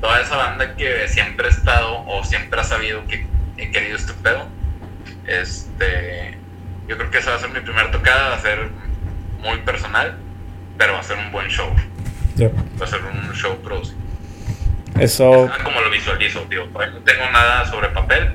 [0.01, 3.25] Toda esa banda que siempre ha estado o siempre ha sabido que
[3.57, 4.47] he querido este pedo.
[5.29, 6.35] Este,
[6.87, 8.69] yo creo que esa va a ser mi primera tocada, va a ser
[9.41, 10.17] muy personal,
[10.77, 11.69] pero va a ser un buen show.
[12.35, 12.49] Ya.
[12.81, 13.97] Va a ser un show producido.
[14.99, 16.65] Eso, como lo visualizo, tío.
[16.65, 18.31] No tengo nada sobre papel,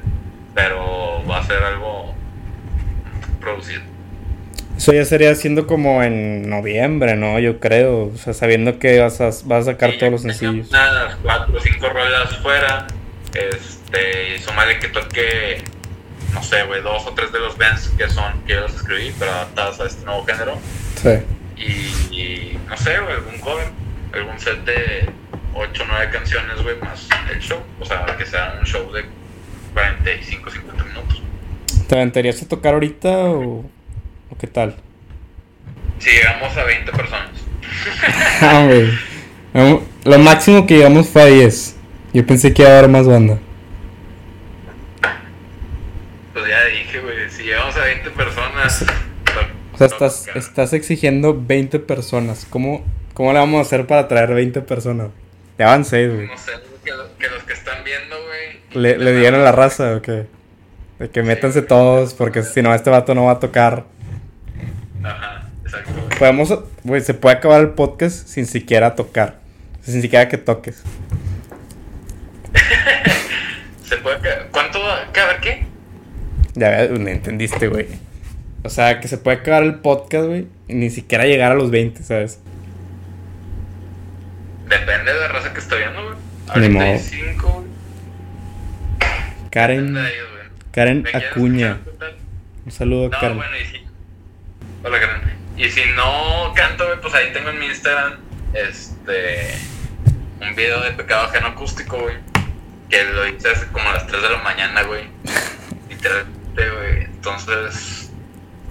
[0.55, 2.15] pero va a ser algo
[3.41, 3.83] producido.
[4.77, 7.39] eso ya sería siendo como en noviembre, ¿no?
[7.39, 8.13] Yo creo.
[8.15, 10.71] O sea, sabiendo que vas a, vas a sacar todos los sencillos.
[10.71, 12.87] Unas cuatro o cinco rolas fuera.
[13.35, 15.65] Este, y sumarle que toque,
[16.35, 19.15] no sé, güey, dos o tres de los bands que son, que yo los escribí,
[19.19, 20.59] pero adaptadas a este nuevo género.
[21.01, 21.11] Sí.
[21.57, 23.69] Y, y, no sé, güey, algún cover,
[24.13, 25.09] algún set de
[25.55, 27.61] 8 o 9 canciones, güey, más el show.
[27.81, 29.05] O sea, que sea un show de
[29.73, 31.23] 45, 50 minutos.
[31.89, 33.65] ¿Te aventarías a tocar ahorita o,
[34.31, 34.75] o qué tal?
[35.99, 37.31] Si llegamos a 20 personas.
[38.41, 38.91] Ah, güey.
[40.05, 41.77] Lo máximo que llegamos fue a 10.
[42.13, 43.39] Yo pensé que iba a haber más banda.
[46.45, 48.85] Pues ya dije, güey, si llegamos a 20 personas.
[49.73, 52.47] O sea, estás, estás exigiendo 20 personas.
[52.51, 52.85] ¿Cómo,
[53.15, 55.09] ¿Cómo le vamos a hacer para traer 20 personas?
[55.59, 56.27] Ya van 6, güey.
[56.27, 56.53] No sé,
[56.85, 58.83] que, lo- que los que están viendo, güey.
[58.83, 60.27] ¿Le, le dieron la raza o qué?
[60.99, 63.87] De que métanse todos, porque si no, este vato no va a tocar.
[65.03, 65.93] Ajá, exacto.
[65.95, 66.19] güey.
[66.19, 69.39] Podemos, güey, se puede acabar el podcast sin siquiera tocar.
[69.81, 70.83] Sin siquiera que toques.
[73.89, 74.19] Se puede.
[74.51, 74.79] ¿Cuánto?
[75.13, 75.21] ¿Qué?
[75.21, 75.64] A ver, ¿qué?
[76.55, 77.87] Ya me entendiste, güey.
[78.63, 81.71] O sea, que se puede acabar el podcast, güey, y ni siquiera llegar a los
[81.71, 82.41] 20, ¿sabes?
[84.69, 86.15] Depende de la raza que está viendo, güey.
[86.15, 86.99] Ni Ahorita hay modo.
[86.99, 87.65] 5, güey.
[89.51, 90.45] Karen, ellos, güey.
[90.73, 91.79] Karen ¿Me quieres Acuña.
[92.65, 93.37] Un saludo a No, Karen.
[93.37, 93.85] bueno, y si.
[94.83, 95.35] Hola, Karen.
[95.57, 98.15] Y si no canto, güey, pues ahí tengo en mi Instagram
[98.55, 99.55] este.
[100.41, 102.17] Un video de pecado ajeno acústico, güey.
[102.89, 105.05] Que lo hice hace como a las 3 de la mañana, güey.
[106.55, 107.05] Güey.
[107.05, 108.11] Entonces.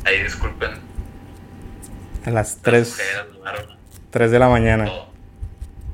[0.05, 0.71] Ahí disculpen.
[2.25, 3.77] A las las 3, ojeras, la barba,
[4.11, 4.91] 3 de la mañana.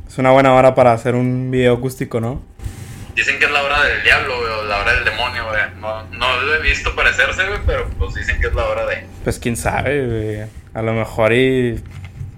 [0.07, 2.41] Es una buena hora para hacer un video acústico, ¿no?
[3.15, 5.61] Dicen que es la hora del diablo, güey, o la hora del demonio, güey.
[5.79, 9.05] No, no lo he visto parecerse, güey, pero pues dicen que es la hora de.
[9.23, 10.49] Pues quién sabe, güey.
[10.73, 11.83] A lo mejor y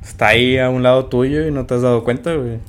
[0.01, 2.59] está ahí a un lado tuyo y no te has dado cuenta, güey.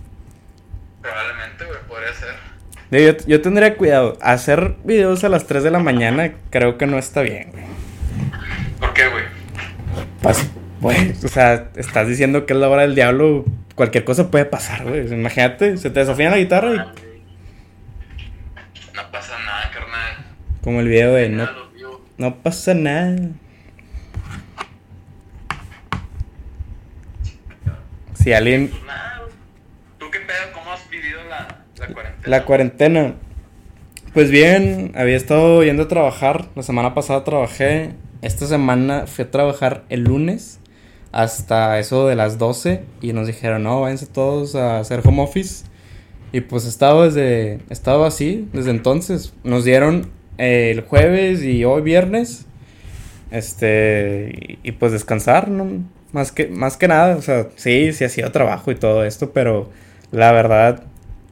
[1.01, 2.35] Probablemente, güey, podría ser.
[2.35, 4.17] Digo, Yo, yo tendría cuidado.
[4.21, 7.65] Hacer videos a las 3 de la mañana creo que no está bien, güey.
[8.79, 9.25] ¿Por qué, güey?
[10.23, 10.49] Pas-
[10.81, 13.45] Güey, o sea, estás diciendo que es la hora del diablo.
[13.77, 15.13] Cualquier cosa puede pasar, güey.
[15.15, 16.85] Imagínate, se te desafía la guitarra y No
[19.13, 20.27] pasa nada, carnal.
[20.61, 21.49] como el video de no,
[22.19, 23.17] no pasa nada.
[28.15, 29.33] Si alguien Pues nada, güey.
[29.99, 30.53] ¿Tú qué pedo?
[30.53, 31.65] ¿Cómo has vivido la,
[32.25, 33.15] la cuarentena?
[34.15, 36.49] Pues bien, había estado yendo a trabajar.
[36.55, 37.91] La semana pasada trabajé.
[38.21, 40.61] Esta semana fui a trabajar el lunes
[41.13, 45.65] hasta eso de las 12 y nos dijeron, no, váyanse todos a hacer home office.
[46.33, 47.61] Y pues he estado desde,
[48.07, 49.35] así desde entonces.
[49.45, 52.47] Nos dieron eh, el jueves y hoy viernes.
[53.31, 55.85] Este, y, y pues descansar, ¿no?
[56.13, 59.33] Más que, más que nada, o sea, sí, sí ha sido trabajo y todo esto,
[59.33, 59.71] pero
[60.11, 60.85] La verdad,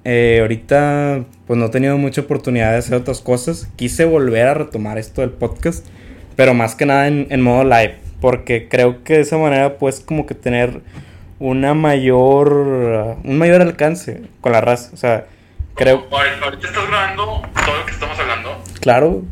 [0.05, 3.68] eh, ahorita pues no he tenido mucha oportunidad de hacer otras cosas.
[3.76, 5.86] Quise volver a retomar esto del podcast,
[6.36, 10.01] pero más que nada en, en modo live, porque creo que de esa manera puedes
[10.01, 10.80] como que tener
[11.40, 12.53] una mayor,
[13.24, 14.90] un mayor alcance con la raza.
[14.92, 15.26] O sea,
[15.74, 16.07] creo...
[16.11, 18.62] Ahorita estás grabando todo lo que estamos hablando.
[18.80, 19.22] Claro,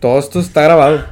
[0.00, 1.04] todo esto está grabado.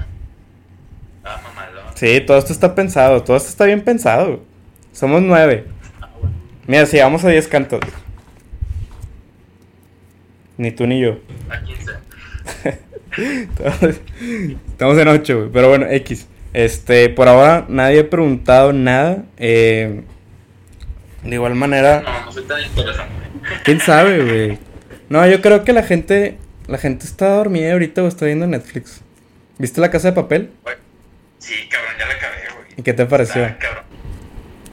[1.22, 1.84] Ah, mamalón.
[1.94, 4.40] Sí, todo esto está pensado, todo esto está bien pensado.
[4.92, 5.66] Somos nueve.
[6.00, 6.34] Ah, bueno.
[6.66, 7.80] Mira, si vamos a 10 cantos.
[10.58, 11.18] Ni tú ni yo.
[11.50, 11.92] A 15.
[13.16, 14.00] Estamos-
[14.68, 15.50] Estamos en 8, güey.
[15.52, 16.26] Pero bueno, X.
[16.52, 19.24] Este, por ahora nadie ha preguntado nada.
[19.38, 20.02] Eh,
[21.22, 23.12] de igual manera, No, no soy tan interesante.
[23.64, 24.58] quién sabe, güey.
[25.08, 29.00] No, yo creo que la gente, la gente está dormida ahorita o está viendo Netflix.
[29.58, 30.50] ¿Viste la casa de papel?
[31.38, 32.66] Sí, cabrón, ya la acabé, güey.
[32.76, 33.44] ¿Y qué te pareció?
[33.44, 33.84] Está cabrón.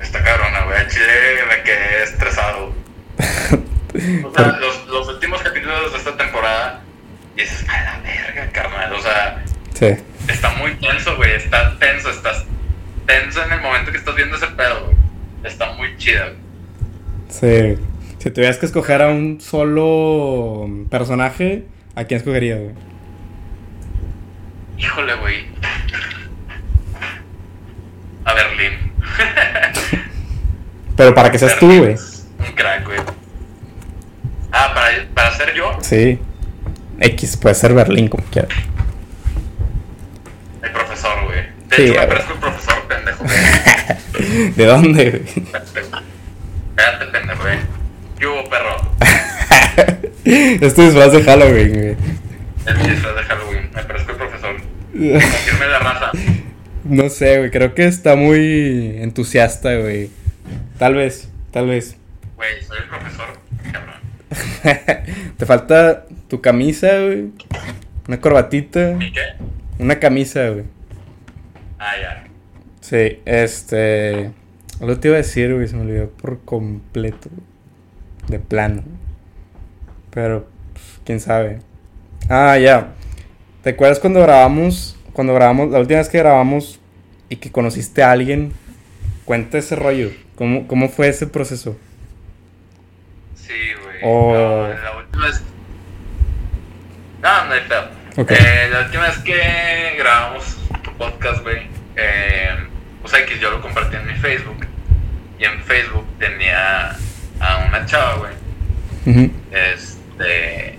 [0.02, 0.88] Está cabrona, güey.
[0.88, 1.06] Chile
[1.50, 2.74] me quedé estresado.
[4.26, 4.85] O sea, los,
[5.66, 6.82] capítulos de esta temporada
[7.36, 8.94] dices, a la verga, carnal.
[8.94, 9.44] O sea,
[9.74, 9.88] Sí.
[10.28, 11.32] está muy tenso, güey.
[11.34, 12.46] Está tenso, estás
[13.06, 14.96] tenso en el momento que estás viendo ese pedo, güey.
[15.44, 16.36] Está muy chida, güey.
[17.76, 17.82] Sí.
[18.20, 22.76] Si tuvieras que escoger a un solo personaje, ¿a quién escogerías, güey?
[24.78, 25.46] Híjole, güey.
[28.24, 28.74] A Berlín.
[30.98, 31.96] Pero para que seas tú, güey.
[32.40, 33.15] Un crack, güey.
[35.38, 36.20] Ser yo, Sí.
[37.00, 38.48] X puede ser Berlín como quiera.
[40.62, 41.42] el profesor, güey.
[41.70, 43.26] De Sí, hecho, me parezco el profesor, pendejo.
[44.56, 45.24] ¿De dónde, güey?
[45.26, 47.58] Espérate, pendejo, güey.
[48.20, 48.76] ¿Qué hubo, perro?
[50.26, 51.96] Este disfraz de Halloween, güey.
[52.66, 53.70] El disfraz de Halloween.
[53.76, 54.56] Me parezco el profesor.
[54.92, 56.12] Confirme la raza.
[56.86, 57.50] No sé, güey.
[57.50, 60.12] Creo que está muy entusiasta, güey.
[60.78, 61.98] Tal vez, tal vez.
[62.36, 63.26] Güey, soy el profesor.
[65.38, 67.32] Te falta tu camisa, güey.
[68.08, 68.98] Una corbatita.
[69.02, 69.22] ¿Y qué?
[69.80, 70.66] Una camisa, güey.
[71.80, 72.28] Ah, ya.
[72.82, 74.32] Sí, este.
[74.80, 75.68] Algo te iba a decir, güey.
[75.68, 77.30] Se me olvidó por completo.
[77.30, 77.44] güey.
[78.28, 78.84] De plano.
[80.12, 81.60] Pero, pues, quién sabe.
[82.30, 82.94] Ah, ya.
[83.64, 84.98] ¿Te acuerdas cuando grabamos?
[85.14, 86.80] Cuando grabamos, la última vez que grabamos
[87.30, 88.52] y que conociste a alguien.
[89.26, 90.12] Cuenta ese rollo.
[90.36, 91.78] ¿Cómo, cómo fue ese proceso?
[93.36, 93.85] Sí, güey.
[94.08, 94.34] Oh.
[94.34, 95.44] No, la última vez.
[97.24, 97.90] No, no hay pedo.
[98.18, 101.68] Eh, la última vez que grabamos tu podcast, güey.
[101.96, 102.56] Eh,
[103.02, 104.68] o sea, que yo lo compartí en mi Facebook.
[105.40, 106.96] Y en Facebook tenía
[107.40, 109.32] a una chava, güey.
[109.52, 110.78] Este.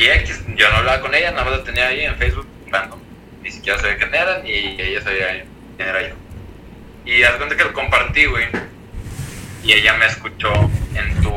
[0.00, 2.98] Y X, yo no hablaba con ella, nada más la tenía ahí en Facebook, random.
[3.42, 5.44] Ni siquiera sabía quién era, ni ella sabía
[5.76, 6.14] quién era yo.
[7.04, 8.46] Y haz cuenta que lo compartí, güey.
[9.62, 10.52] Y ella me escuchó
[10.94, 11.30] en tu,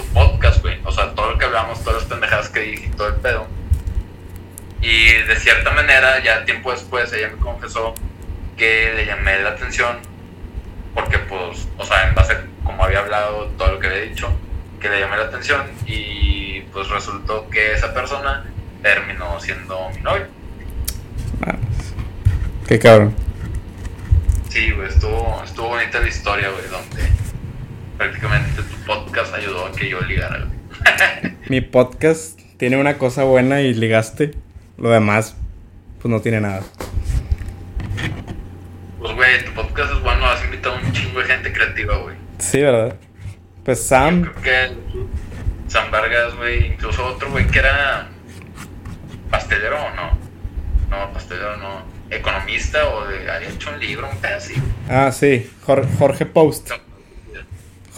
[0.00, 0.78] tu podcast, güey.
[0.84, 3.46] O sea, todo lo que hablamos, todas las pendejadas que dije y todo el pedo.
[4.80, 7.94] Y de cierta manera, ya tiempo después, ella me confesó
[8.56, 9.98] que le llamé la atención.
[10.94, 14.28] Porque, pues, o sea, en base a como había hablado, todo lo que había dicho,
[14.80, 15.62] que le llamé la atención.
[15.86, 18.44] Y pues resultó que esa persona
[18.82, 20.26] terminó siendo mi novio.
[22.66, 23.14] Qué cabrón.
[24.48, 27.19] Sí, güey, estuvo, estuvo bonita la historia, güey, donde
[28.00, 30.46] prácticamente tu podcast ayudó a que yo ligara.
[31.50, 34.30] Mi podcast tiene una cosa buena y ligaste.
[34.78, 35.36] Lo demás,
[36.00, 36.62] pues no tiene nada.
[38.98, 42.16] Pues, güey, tu podcast es bueno, has invitado a un chingo de gente creativa, güey.
[42.38, 42.96] Sí, ¿verdad?
[43.66, 44.22] Pues Yo Sam.
[44.22, 44.74] creo que
[45.68, 48.08] San Vargas, güey, incluso otro, güey, que era
[49.30, 50.18] pastelero o no.
[50.88, 51.82] No, pastelero no.
[52.08, 54.54] Economista o de, había hecho un libro, un pedo así.
[54.88, 55.50] Ah, sí.
[55.66, 56.70] Jor- Jorge Post.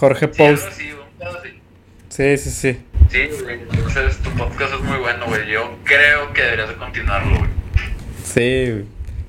[0.02, 0.68] Jorge Sí, algo Post.
[0.72, 1.60] así.
[2.08, 2.78] Sí, sí, sí.
[3.08, 5.48] Sí, güey, entonces tu podcast es muy bueno, güey.
[5.48, 7.50] Yo creo que deberías de continuarlo, güey.
[8.24, 8.70] Sí.
[8.72, 8.84] güey.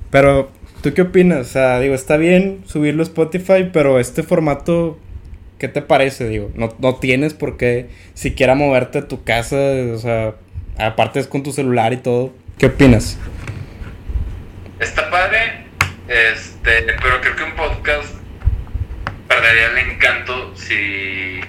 [0.10, 0.52] Pero,
[0.82, 1.42] ¿tú qué opinas?
[1.42, 4.98] O sea, digo, está bien subirlo a Spotify, pero este formato,
[5.60, 6.28] ¿qué te parece?
[6.28, 9.56] Digo, no, no tienes por qué siquiera moverte a tu casa,
[9.94, 10.34] o sea,
[10.80, 12.34] aparte es con tu celular y todo.
[12.58, 13.20] ¿Qué opinas?
[14.80, 15.66] Está padre,
[16.08, 18.23] este, pero creo que un podcast
[19.44, 21.42] perdería el encanto si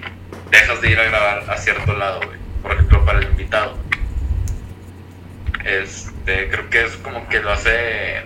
[0.51, 2.19] dejas de ir a grabar a cierto lado.
[2.61, 3.77] Por ejemplo, para el invitado.
[5.63, 8.23] Este, creo que es como que lo hace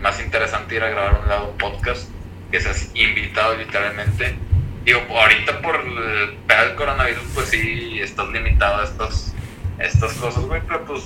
[0.00, 2.10] más interesante ir a grabar a un lado podcast,
[2.50, 4.36] que seas invitado literalmente.
[4.84, 9.34] Digo, ahorita por el pedo del coronavirus, pues sí, estás limitado a estas,
[9.78, 11.04] estas cosas, güey, pero pues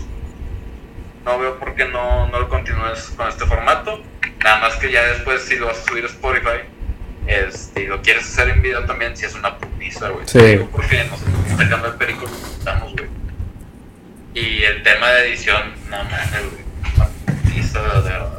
[1.25, 4.03] no veo por qué no, no lo continúes con este formato.
[4.43, 6.80] Nada más que ya después, si lo vas a subir a Spotify,
[7.27, 10.27] este, y lo quieres hacer en video también, si es una putiza, güey.
[10.27, 10.61] Sí.
[10.73, 11.21] Porque nos
[11.59, 12.27] sacando el perico,
[12.59, 13.09] estamos, güey.
[14.35, 16.97] Y el tema de edición, no mames, güey.
[16.97, 18.39] Una putiza, de verdad.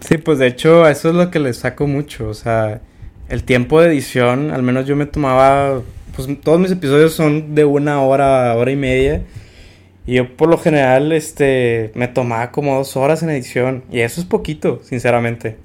[0.00, 2.28] Sí, pues de hecho, eso es lo que le saco mucho.
[2.28, 2.80] O sea,
[3.28, 5.82] el tiempo de edición, al menos yo me tomaba.
[6.16, 9.22] Pues todos mis episodios son de una hora, hora y media.
[10.06, 13.84] Y yo por lo general, este, me tomaba como dos horas en edición.
[13.90, 15.58] Y eso es poquito, sinceramente.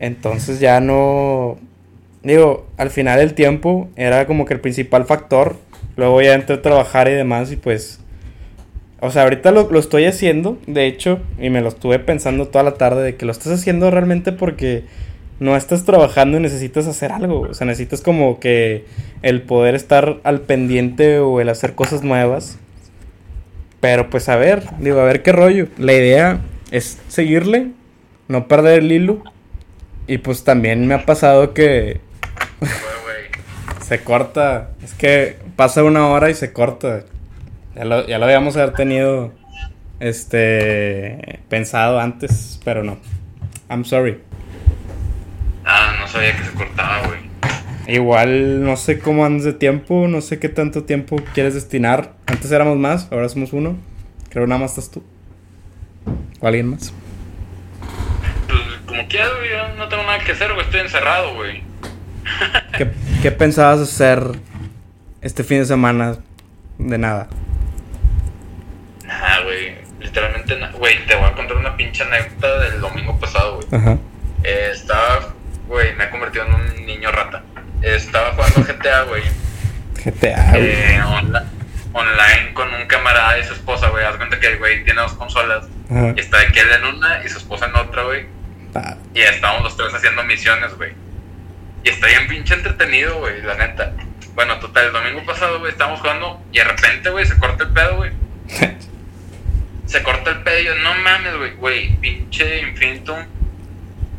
[0.00, 1.58] Entonces ya no...
[2.22, 5.56] Digo, al final el tiempo era como que el principal factor.
[5.96, 8.00] Luego ya entré a trabajar y demás y pues...
[9.00, 12.64] O sea, ahorita lo, lo estoy haciendo, de hecho, y me lo estuve pensando toda
[12.64, 14.82] la tarde de que lo estás haciendo realmente porque
[15.40, 17.42] no estás trabajando y necesitas hacer algo.
[17.42, 18.84] O sea, necesitas como que
[19.22, 22.58] el poder estar al pendiente o el hacer cosas nuevas.
[23.80, 25.68] Pero pues a ver, digo, a ver qué rollo.
[25.78, 26.40] La idea
[26.70, 27.68] es seguirle,
[28.26, 29.22] no perder el hilo.
[30.08, 32.00] Y pues también me ha pasado que
[33.86, 34.70] se corta.
[34.82, 37.04] Es que pasa una hora y se corta.
[37.76, 39.32] Ya lo, ya lo habíamos haber tenido
[40.00, 42.98] este pensado antes, pero no.
[43.70, 44.20] I'm sorry.
[45.64, 47.28] Ah, no sabía que se cortaba, güey.
[47.86, 52.14] Igual no sé cómo andas de tiempo, no sé qué tanto tiempo quieres destinar.
[52.26, 53.76] Antes éramos más, ahora somos uno.
[54.30, 55.02] Creo nada más estás tú.
[56.40, 56.92] ¿O alguien más?
[58.46, 59.97] Pues como quieras, güey, no tengo
[60.28, 60.64] que hacer, güey.
[60.66, 61.62] Estoy encerrado, güey.
[62.76, 62.90] ¿Qué,
[63.22, 64.22] qué pensabas hacer
[65.22, 66.16] este fin de semana?
[66.78, 67.28] De nada.
[69.04, 69.76] Nah, güey.
[70.00, 70.72] Literalmente, nada.
[70.74, 73.66] Güey, te voy a contar una pinche anécdota del domingo pasado, güey.
[73.80, 73.96] Ajá.
[74.44, 75.34] Eh, estaba,
[75.66, 77.42] güey, me he convertido en un niño rata.
[77.82, 79.22] Estaba jugando GTA, güey.
[80.04, 80.50] GTA.
[80.50, 80.66] güey.
[80.68, 81.44] eh, onla-
[81.92, 84.04] online con un camarada y su esposa, güey.
[84.04, 85.64] Haz cuenta que el güey tiene dos consolas.
[85.90, 86.12] Ajá.
[86.16, 88.26] Y está de que él en una y su esposa en otra, güey.
[89.14, 90.92] Y estábamos los tres haciendo misiones, güey.
[91.84, 93.92] Y está bien pinche entretenido, güey, la neta.
[94.34, 97.70] Bueno, total, el domingo pasado, güey, estábamos jugando y de repente, güey, se corta el
[97.70, 98.12] pedo, güey.
[99.86, 103.24] Se corta el pedo y yo, no mames, güey, güey, pinche Infinitum.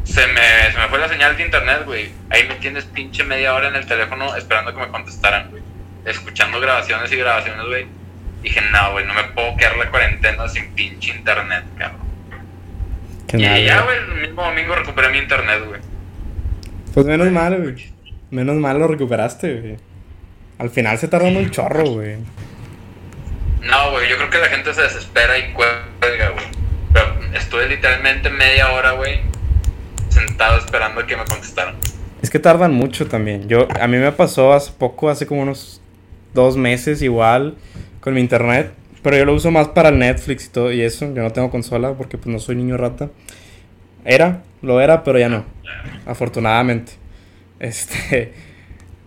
[0.03, 2.11] Se me, se me fue la señal de internet, güey.
[2.31, 5.61] Ahí me tienes pinche media hora en el teléfono esperando que me contestaran, güey.
[6.05, 7.85] Escuchando grabaciones y grabaciones, güey.
[8.41, 11.98] Dije, no, güey, no me puedo quedar la cuarentena sin pinche internet, cabrón.
[13.29, 13.97] Qué Y mal, ya, güey.
[14.05, 15.81] güey, el mismo domingo recuperé mi internet, güey.
[16.93, 17.75] Pues menos mal, güey.
[18.31, 19.77] Menos mal lo recuperaste, güey.
[20.57, 22.17] Al final se tardó un chorro, güey.
[23.61, 26.45] No, güey, yo creo que la gente se desespera y cuelga, güey.
[26.93, 29.19] Pero estuve literalmente media hora, güey,
[30.09, 31.75] sentado esperando a que me contestaran.
[32.21, 33.47] Es que tardan mucho también.
[33.47, 35.81] Yo, a mí me pasó hace poco, hace como unos
[36.33, 37.55] dos meses igual,
[38.01, 38.73] con mi internet.
[39.01, 41.05] Pero yo lo uso más para el Netflix y todo y eso.
[41.13, 43.09] Yo no tengo consola porque pues no soy niño rata.
[44.05, 45.45] Era, lo era, pero ya no.
[46.05, 46.93] Afortunadamente.
[47.59, 48.33] Este.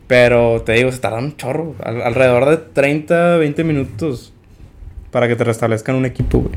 [0.08, 1.74] Pero te digo, se tardan un chorro.
[1.82, 4.34] al- alrededor de 30, 20 minutos.
[5.10, 6.54] Para que te restablezcan un equipo, güey.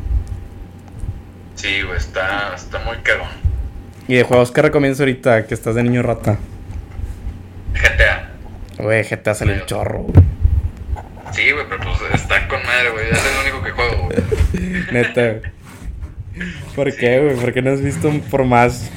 [1.56, 3.30] Sí, güey, está, está muy cagón.
[4.10, 6.38] Y de juegos que recomiendas ahorita que estás de niño rata.
[7.74, 8.32] GTA.
[8.84, 10.24] Güey, GTA salió un chorro, güey.
[11.32, 12.45] Sí, güey, pero pues está
[12.76, 13.10] madre, güey.
[13.10, 14.84] Es el único que juego, güey.
[14.92, 15.56] Neta, güey.
[16.76, 17.36] ¿Por qué, güey?
[17.36, 18.90] ¿Por qué no has visto por más,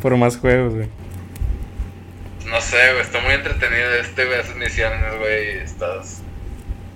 [0.00, 0.88] por más juegos, güey?
[2.46, 5.58] No sé, güey, está muy entretenido este, güey, esas misiones, güey.
[5.58, 6.22] Estás.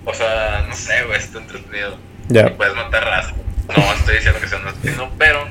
[0.05, 1.97] O sea, no sé, güey, está entretenido.
[2.29, 2.47] Ya.
[2.47, 3.33] Y puedes matar raza.
[3.67, 5.47] No estoy diciendo que sea un asesino, pero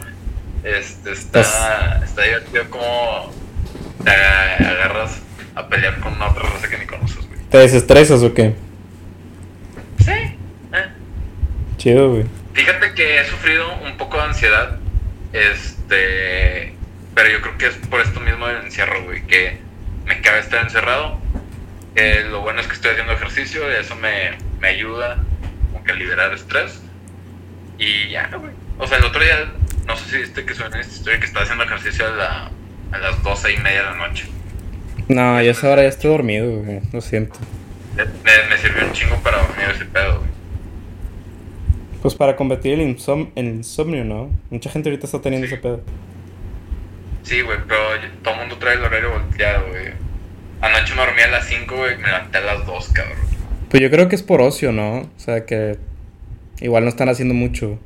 [0.64, 3.32] este está, está divertido como
[4.04, 5.20] te agarras
[5.54, 7.40] a pelear con una otra raza que ni conoces, güey.
[7.48, 8.54] ¿Te desestresas o qué?
[10.04, 10.31] Sí.
[11.82, 12.24] Chido, güey.
[12.54, 14.78] Fíjate que he sufrido un poco de ansiedad.
[15.32, 16.74] Este.
[17.14, 19.22] Pero yo creo que es por esto mismo del encierro, güey.
[19.26, 19.58] Que
[20.06, 21.18] me cabe estar encerrado.
[21.96, 24.30] Eh, lo bueno es que estoy haciendo ejercicio y eso me,
[24.60, 25.18] me ayuda
[25.72, 26.80] como que a liberar estrés.
[27.78, 28.52] Y ya, güey.
[28.78, 29.52] O sea, el otro día,
[29.86, 32.50] no sé si viste que suena esta historia que estaba haciendo ejercicio a, la-
[32.92, 34.26] a las doce y media de la noche.
[35.08, 36.80] No, ya esa hora ya estoy dormido, güey.
[36.92, 37.38] Lo siento.
[37.96, 40.30] Me, me- me sirvió un chingo para dormir ese pedo, güey.
[42.02, 44.28] Pues para combatir el, insom- el insomnio, ¿no?
[44.50, 45.54] Mucha gente ahorita está teniendo Sí.
[45.54, 45.80] ese pedo.
[47.22, 47.78] Sí, güey, pero
[48.22, 49.86] todo el mundo trae el horario volteado, güey.
[50.60, 53.16] Anoche me dormí a las 5, güey, y me levanté a las 2, cabrón.
[53.70, 54.98] Pues yo creo que es por ocio, ¿no?
[55.02, 55.78] O sea que
[56.60, 57.78] igual no están haciendo mucho.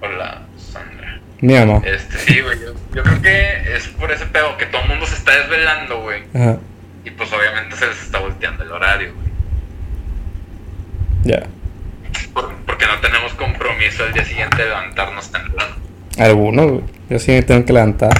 [0.00, 1.20] Hola, Sandra.
[1.42, 1.82] Mi mamá.
[1.84, 5.06] Este, sí, güey, yo, yo creo que es por ese pedo que todo el mundo
[5.06, 6.22] se está desvelando, güey.
[6.34, 6.58] Ajá.
[7.04, 9.26] Y pues obviamente se les está volteando el horario, güey.
[11.24, 11.46] Ya.
[12.76, 15.76] Porque no tenemos compromiso el día siguiente de levantarnos temprano.
[16.18, 16.82] Algunos.
[17.08, 18.12] Yo sí me tengo que levantar.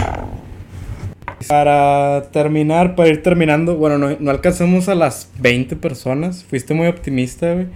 [1.46, 6.42] Para terminar, para ir terminando, bueno, no, no alcanzamos a las 20 personas.
[6.44, 7.66] Fuiste muy optimista, güey.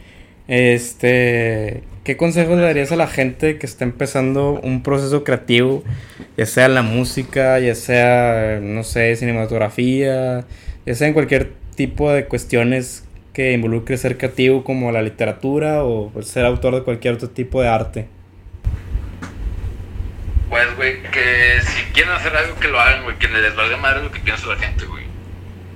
[0.49, 5.85] Este, ¿qué consejos le darías a la gente que está empezando un proceso creativo,
[6.37, 10.47] ya sea la música, ya sea, no sé, cinematografía,
[10.87, 16.11] ya sea en cualquier tipo de cuestiones que involucre ser creativo como la literatura o
[16.11, 18.09] pues, ser autor de cualquier otro tipo de arte?
[20.49, 24.03] Pues, güey, que si quieren hacer algo que lo hagan, güey, que les valga madre
[24.03, 25.05] lo que piensa la gente, güey.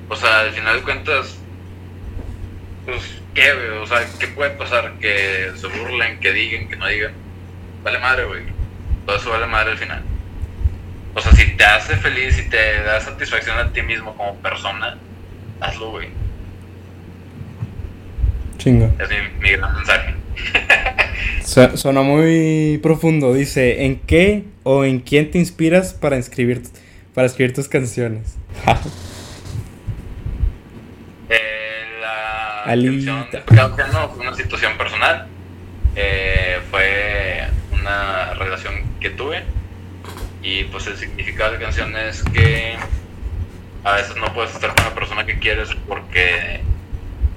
[0.09, 1.39] O sea, al final de cuentas,
[2.85, 3.69] pues, ¿qué, güey?
[3.79, 4.95] O sea, ¿qué puede pasar?
[5.01, 7.13] Que se burlen, que digan, que no digan.
[7.85, 8.43] Vale madre, güey.
[9.07, 10.03] Todo eso vale madre al final.
[11.15, 14.99] O sea, si te hace feliz, si te da satisfacción a ti mismo como persona,
[15.61, 16.09] hazlo, güey.
[18.65, 18.91] Chingo.
[18.99, 20.15] Es mi, mi gran mensaje.
[21.45, 23.35] Su- Sonó muy profundo.
[23.35, 26.63] Dice, ¿en qué o en quién te inspiras para escribir,
[27.15, 28.37] para escribir tus canciones?
[31.29, 33.29] Eh, la Alita.
[33.47, 35.27] canción Ajeno fue una situación personal.
[35.97, 37.41] Eh, fue
[37.73, 39.43] una relación que tuve.
[40.43, 42.75] Y pues el significado de la canción es que
[43.85, 46.61] a veces no puedes estar con la persona que quieres porque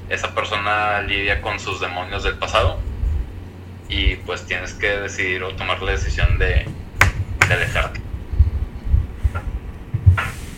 [0.10, 2.80] esa persona lidia con sus demonios del pasado.
[3.89, 6.66] Y pues tienes que decidir o tomar la decisión de,
[7.47, 8.01] de alejarte.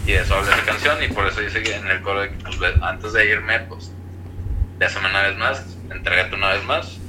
[0.06, 2.30] Y de eso habla esa canción y por eso dice que en el coro de
[2.30, 3.92] pues, antes de irme, pues,
[4.80, 7.00] bésame una vez más, entrégate una vez más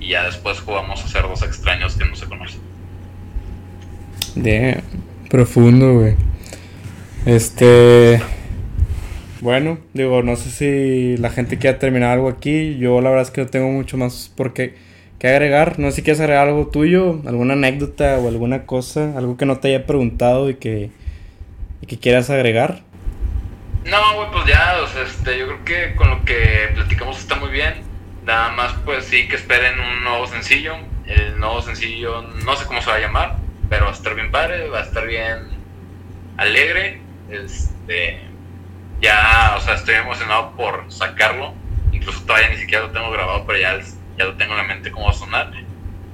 [0.00, 2.60] y ya después jugamos a ser dos extraños que no se conocen.
[4.34, 4.82] De
[5.28, 6.16] profundo, güey.
[7.26, 8.20] Este.
[9.40, 12.76] Bueno, digo, no sé si la gente quiere terminar algo aquí.
[12.78, 14.74] Yo la verdad es que no tengo mucho más por qué,
[15.18, 15.78] qué agregar.
[15.78, 19.58] No sé si quieres agregar algo tuyo, alguna anécdota o alguna cosa, algo que no
[19.58, 20.90] te haya preguntado y que,
[21.80, 22.82] y que quieras agregar.
[23.86, 27.36] No, güey, pues ya, o sea, este, yo creo que con lo que platicamos está
[27.36, 27.74] muy bien.
[28.26, 30.74] Nada más, pues sí que esperen un nuevo sencillo.
[31.06, 33.36] El nuevo sencillo, no sé cómo se va a llamar,
[33.70, 35.48] pero va a estar bien padre, va a estar bien
[36.36, 37.00] alegre.
[37.30, 38.29] Este,
[39.00, 41.54] ya, o sea, estoy emocionado por sacarlo.
[41.92, 43.78] Incluso todavía ni siquiera lo tengo grabado, pero ya,
[44.18, 45.50] ya lo tengo en la mente cómo va a sonar.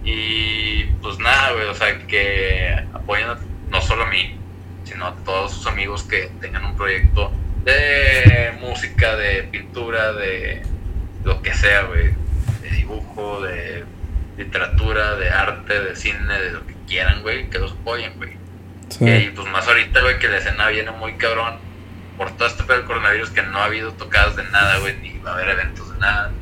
[0.05, 3.29] Y pues nada, güey, o sea, que apoyen
[3.69, 4.39] no solo a mí,
[4.85, 7.33] sino a todos sus amigos que tengan un proyecto
[7.65, 10.63] de música, de pintura, de
[11.25, 12.15] lo que sea, güey,
[12.63, 13.85] de dibujo, de
[14.39, 18.37] literatura, de arte, de cine, de lo que quieran, güey, que los apoyen, güey.
[19.01, 21.66] Y pues más ahorita, güey, que la escena viene muy cabrón
[22.17, 25.19] por todo este pedo del coronavirus que no ha habido tocadas de nada, güey, ni
[25.19, 26.33] va a haber eventos de nada.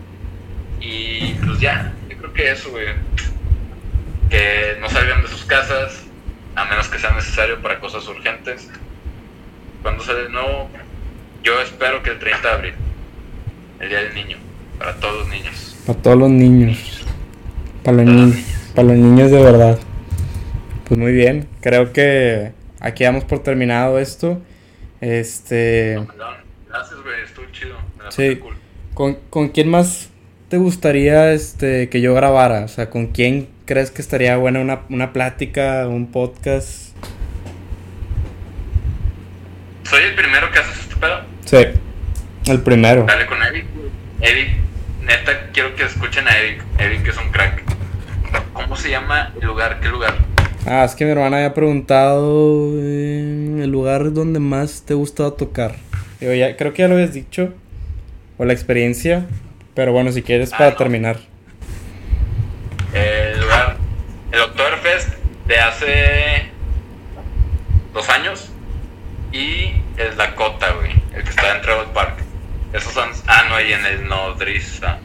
[0.81, 2.87] Y pues ya, yo creo que eso, güey.
[4.31, 6.05] Que no salgan de sus casas,
[6.55, 8.71] a menos que sea necesario para cosas urgentes.
[9.83, 10.71] Cuando sale nuevo,
[11.43, 12.75] yo espero que el 30 de abril,
[13.81, 14.39] el Día del Niño,
[14.79, 15.77] para todos los niños.
[15.87, 17.05] Para todos los niños.
[17.83, 18.73] Para los, niños, niñas.
[18.75, 19.79] para los niños de verdad.
[20.89, 21.49] Pues muy bien.
[21.61, 24.41] Creo que aquí damos por terminado esto.
[25.05, 26.03] Este.
[26.67, 27.77] Gracias, güey, estuvo chido.
[27.99, 28.37] me la Sí.
[28.37, 28.55] cool.
[28.95, 30.09] ¿Con, con quién más
[30.49, 32.61] te gustaría este que yo grabara?
[32.65, 36.97] O sea, ¿con quién crees que estaría buena una, una plática, un podcast?
[39.83, 41.21] Soy el primero que haces este pedo.
[41.45, 43.05] Sí, el primero.
[43.05, 43.67] Dale con Eric.
[44.23, 44.49] Eric,
[45.03, 46.63] neta, quiero que escuchen a Eric.
[46.79, 47.63] Eric es un crack.
[48.55, 49.81] ¿Cómo se llama el lugar?
[49.81, 50.15] ¿Qué lugar?
[50.67, 55.77] Ah, es que mi hermana había preguntado eh, el lugar donde más te gustaba tocar.
[56.21, 57.53] Digo, ya, creo que ya lo habías dicho.
[58.39, 59.27] O la experiencia.
[59.75, 60.77] Pero bueno, si quieres Ah, para no.
[60.77, 61.19] terminar.
[62.95, 63.77] El lugar,
[64.33, 65.09] el Oktoberfest
[65.47, 66.47] de hace
[67.93, 68.51] dos años
[69.33, 72.19] y el Dakota, güey, el que está en Trevor Park.
[72.73, 74.99] Esos son, ah, no, y en el Nodriza.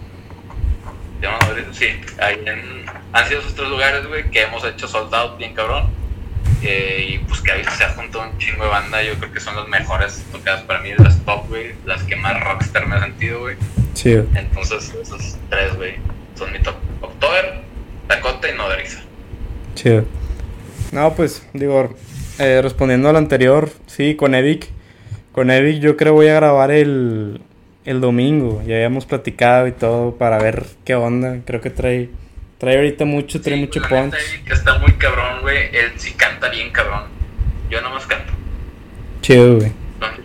[1.72, 1.88] Sí,
[2.22, 5.88] ahí en, han sido esos tres lugares, güey, que hemos hecho sold out bien cabrón.
[6.62, 9.40] Eh, y pues que ahí se ha juntado un chingo de banda, yo creo que
[9.40, 13.00] son las mejores tocadas para mí, las top, güey, las que más rockstar me he
[13.00, 13.56] sentido, güey.
[13.94, 14.26] Chido.
[14.36, 15.96] Entonces, esos tres, güey,
[16.36, 16.76] son mi top.
[17.02, 17.62] October,
[18.10, 19.00] Dakota y Nodriza.
[19.76, 20.06] Chido.
[20.92, 21.96] No, pues, digo,
[22.40, 24.68] eh, respondiendo al anterior, sí, con Eric.
[25.32, 27.42] Con Eric yo creo voy a grabar el,
[27.90, 28.62] el domingo.
[28.68, 31.40] Ya habíamos platicado y todo para ver qué onda.
[31.44, 32.12] Creo que trae,
[32.60, 34.14] trae ahorita mucho, trae Sí, mucho punch.
[34.14, 35.76] Eric está muy cabrón, güey.
[35.76, 37.06] Él sí canta bien cabrón.
[37.68, 38.32] Yo nomás canto.
[39.22, 39.72] Chido, güey.
[40.00, 40.22] ¿Dónde,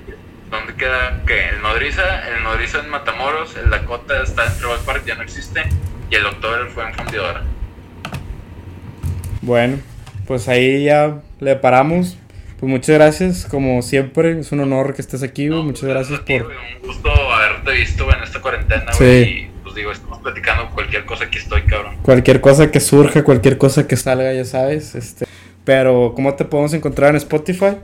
[0.51, 1.49] dónde queda qué?
[1.49, 5.63] El Nodriza, el Nodriza en Matamoros, el Dakota está en Trevor Park, ya no existe.
[6.11, 7.45] Y el October fue en Fundidora.
[9.41, 9.79] Bueno,
[10.27, 12.19] pues ahí ya le paramos.
[12.61, 15.63] Pues muchas gracias, como siempre, es un honor que estés aquí, güey.
[15.63, 16.43] muchas gracias por...
[16.43, 19.23] Un gusto haberte visto en esta cuarentena, güey.
[19.23, 21.97] Y pues digo, estamos platicando cualquier cosa que estoy, cabrón.
[22.03, 24.95] Cualquier cosa que surja, cualquier cosa que salga, ya sabes.
[24.95, 25.27] Este...
[25.65, 27.77] Pero, ¿cómo te podemos encontrar en Spotify?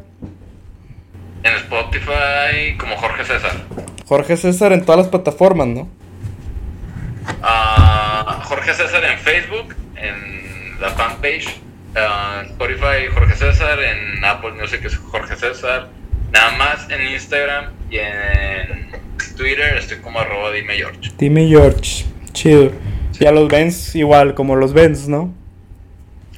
[1.42, 3.52] En Spotify, como Jorge César.
[4.06, 5.88] Jorge César en todas las plataformas, ¿no?
[7.42, 11.60] Uh, Jorge César en Facebook, en la fanpage.
[11.92, 15.88] Uh, Spotify Jorge César, en Apple Music es Jorge César.
[16.32, 18.90] Nada más en Instagram y en
[19.36, 21.10] Twitter estoy como arroba dime George.
[21.18, 22.70] Dime George, chido.
[23.18, 25.34] Y a los Benz igual, como los Benz, ¿no?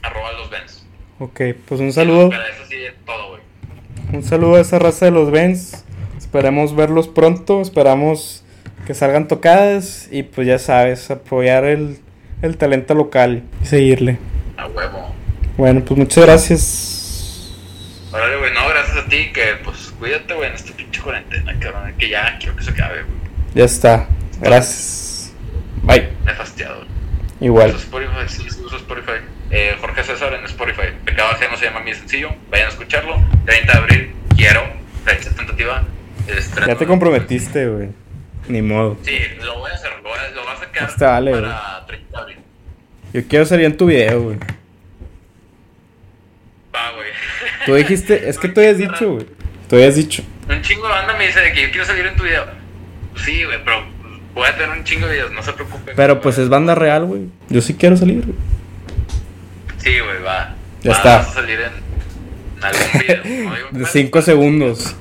[0.02, 0.84] Arroba los Benz.
[1.18, 2.30] Ok, pues un saludo.
[4.12, 5.84] Un saludo a esa raza de los Benz.
[6.18, 7.60] Esperemos verlos pronto.
[7.60, 8.42] Esperamos
[8.86, 10.08] que salgan tocadas.
[10.10, 11.98] Y pues ya sabes, apoyar el,
[12.40, 14.18] el talento local y seguirle.
[14.56, 15.11] A huevo.
[15.56, 17.52] Bueno, pues muchas gracias.
[18.12, 21.94] Órale, güey, no, gracias a ti, que pues cuídate, güey, en esta pinche cuarentena, cabrón,
[21.98, 23.16] que ya quiero que se acabe, güey.
[23.54, 24.08] Ya está,
[24.40, 25.32] gracias.
[25.82, 26.08] Bye.
[26.24, 26.84] Me he fastidiado.
[27.40, 27.70] Igual.
[27.70, 29.20] Spotify, sí, uso Spotify.
[29.50, 30.94] Eh, Jorge César en Spotify.
[31.04, 32.30] Pecado ajeno se llama mi sencillo.
[32.50, 33.16] Vayan a escucharlo.
[33.44, 34.62] 30 de abril, quiero.
[35.04, 35.84] Fecha tentativa.
[36.66, 37.88] Ya te comprometiste, güey.
[38.48, 38.96] Ni modo.
[39.02, 39.90] Sí, lo voy a hacer.
[40.02, 42.38] Lo voy a, lo voy a sacar vale, para 30 de abril.
[43.12, 44.38] Yo quiero salir en tu video, güey.
[46.74, 47.08] Va, güey.
[47.66, 49.26] Tú dijiste, es que tú habías dicho, güey.
[49.68, 50.22] Tú habías dicho.
[50.48, 52.44] Un chingo de banda me dice de que yo quiero salir en tu video.
[53.24, 53.84] Sí, güey, pero
[54.34, 55.92] voy a tener un chingo de videos, no se preocupe.
[55.94, 57.28] Pero pues es banda real, güey.
[57.48, 58.36] Yo sí quiero salir, güey.
[59.78, 60.54] Sí, güey, va.
[60.82, 61.16] Ya va, está.
[61.18, 63.70] Vas a salir en, algún video.
[63.72, 63.78] ¿no?
[63.78, 64.96] de 5 segundos.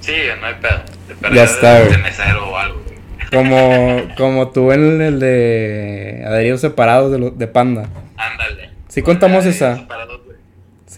[0.00, 1.34] Sí, no hay pedo.
[1.34, 1.92] Ya está, güey.
[1.92, 2.98] De mesero o algo, güey.
[3.30, 7.88] Como, como tú en el de adheridos separados de, lo, de Panda.
[8.16, 8.70] Ándale.
[8.88, 9.86] Sí contamos esa.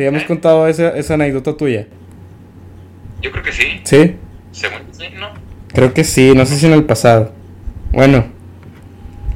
[0.00, 0.26] Sí, hemos ¿Eh?
[0.26, 1.86] contado esa, esa anécdota tuya.
[3.20, 3.82] Yo creo que sí.
[3.84, 4.16] ¿Sí?
[4.50, 5.28] Según sí, ¿no?
[5.74, 7.34] Creo que sí, no sé si en el pasado.
[7.92, 8.24] Bueno,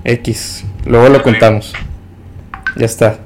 [0.04, 0.64] X.
[0.86, 1.74] Luego lo contamos.
[2.76, 3.18] Ya está.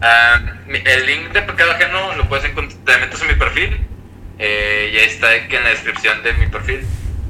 [0.00, 3.76] Uh, el link de Pecado Ajeno lo puedes encontrar, te metes en mi perfil
[4.38, 6.80] eh, y ahí está aquí en la descripción de mi perfil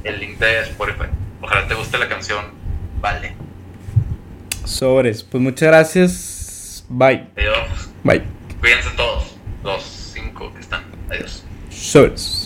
[0.05, 1.09] el link de Spotify.
[1.43, 2.45] Ojalá te guste la canción,
[3.01, 3.34] vale.
[4.64, 6.84] Sobres, pues muchas gracias.
[6.89, 7.26] Bye.
[7.37, 7.91] Adiós.
[8.05, 8.36] Bye.
[8.66, 9.22] Cuídense todos,
[9.62, 10.82] los cinco que están.
[11.08, 11.44] Adiós.
[11.70, 12.45] Sobres.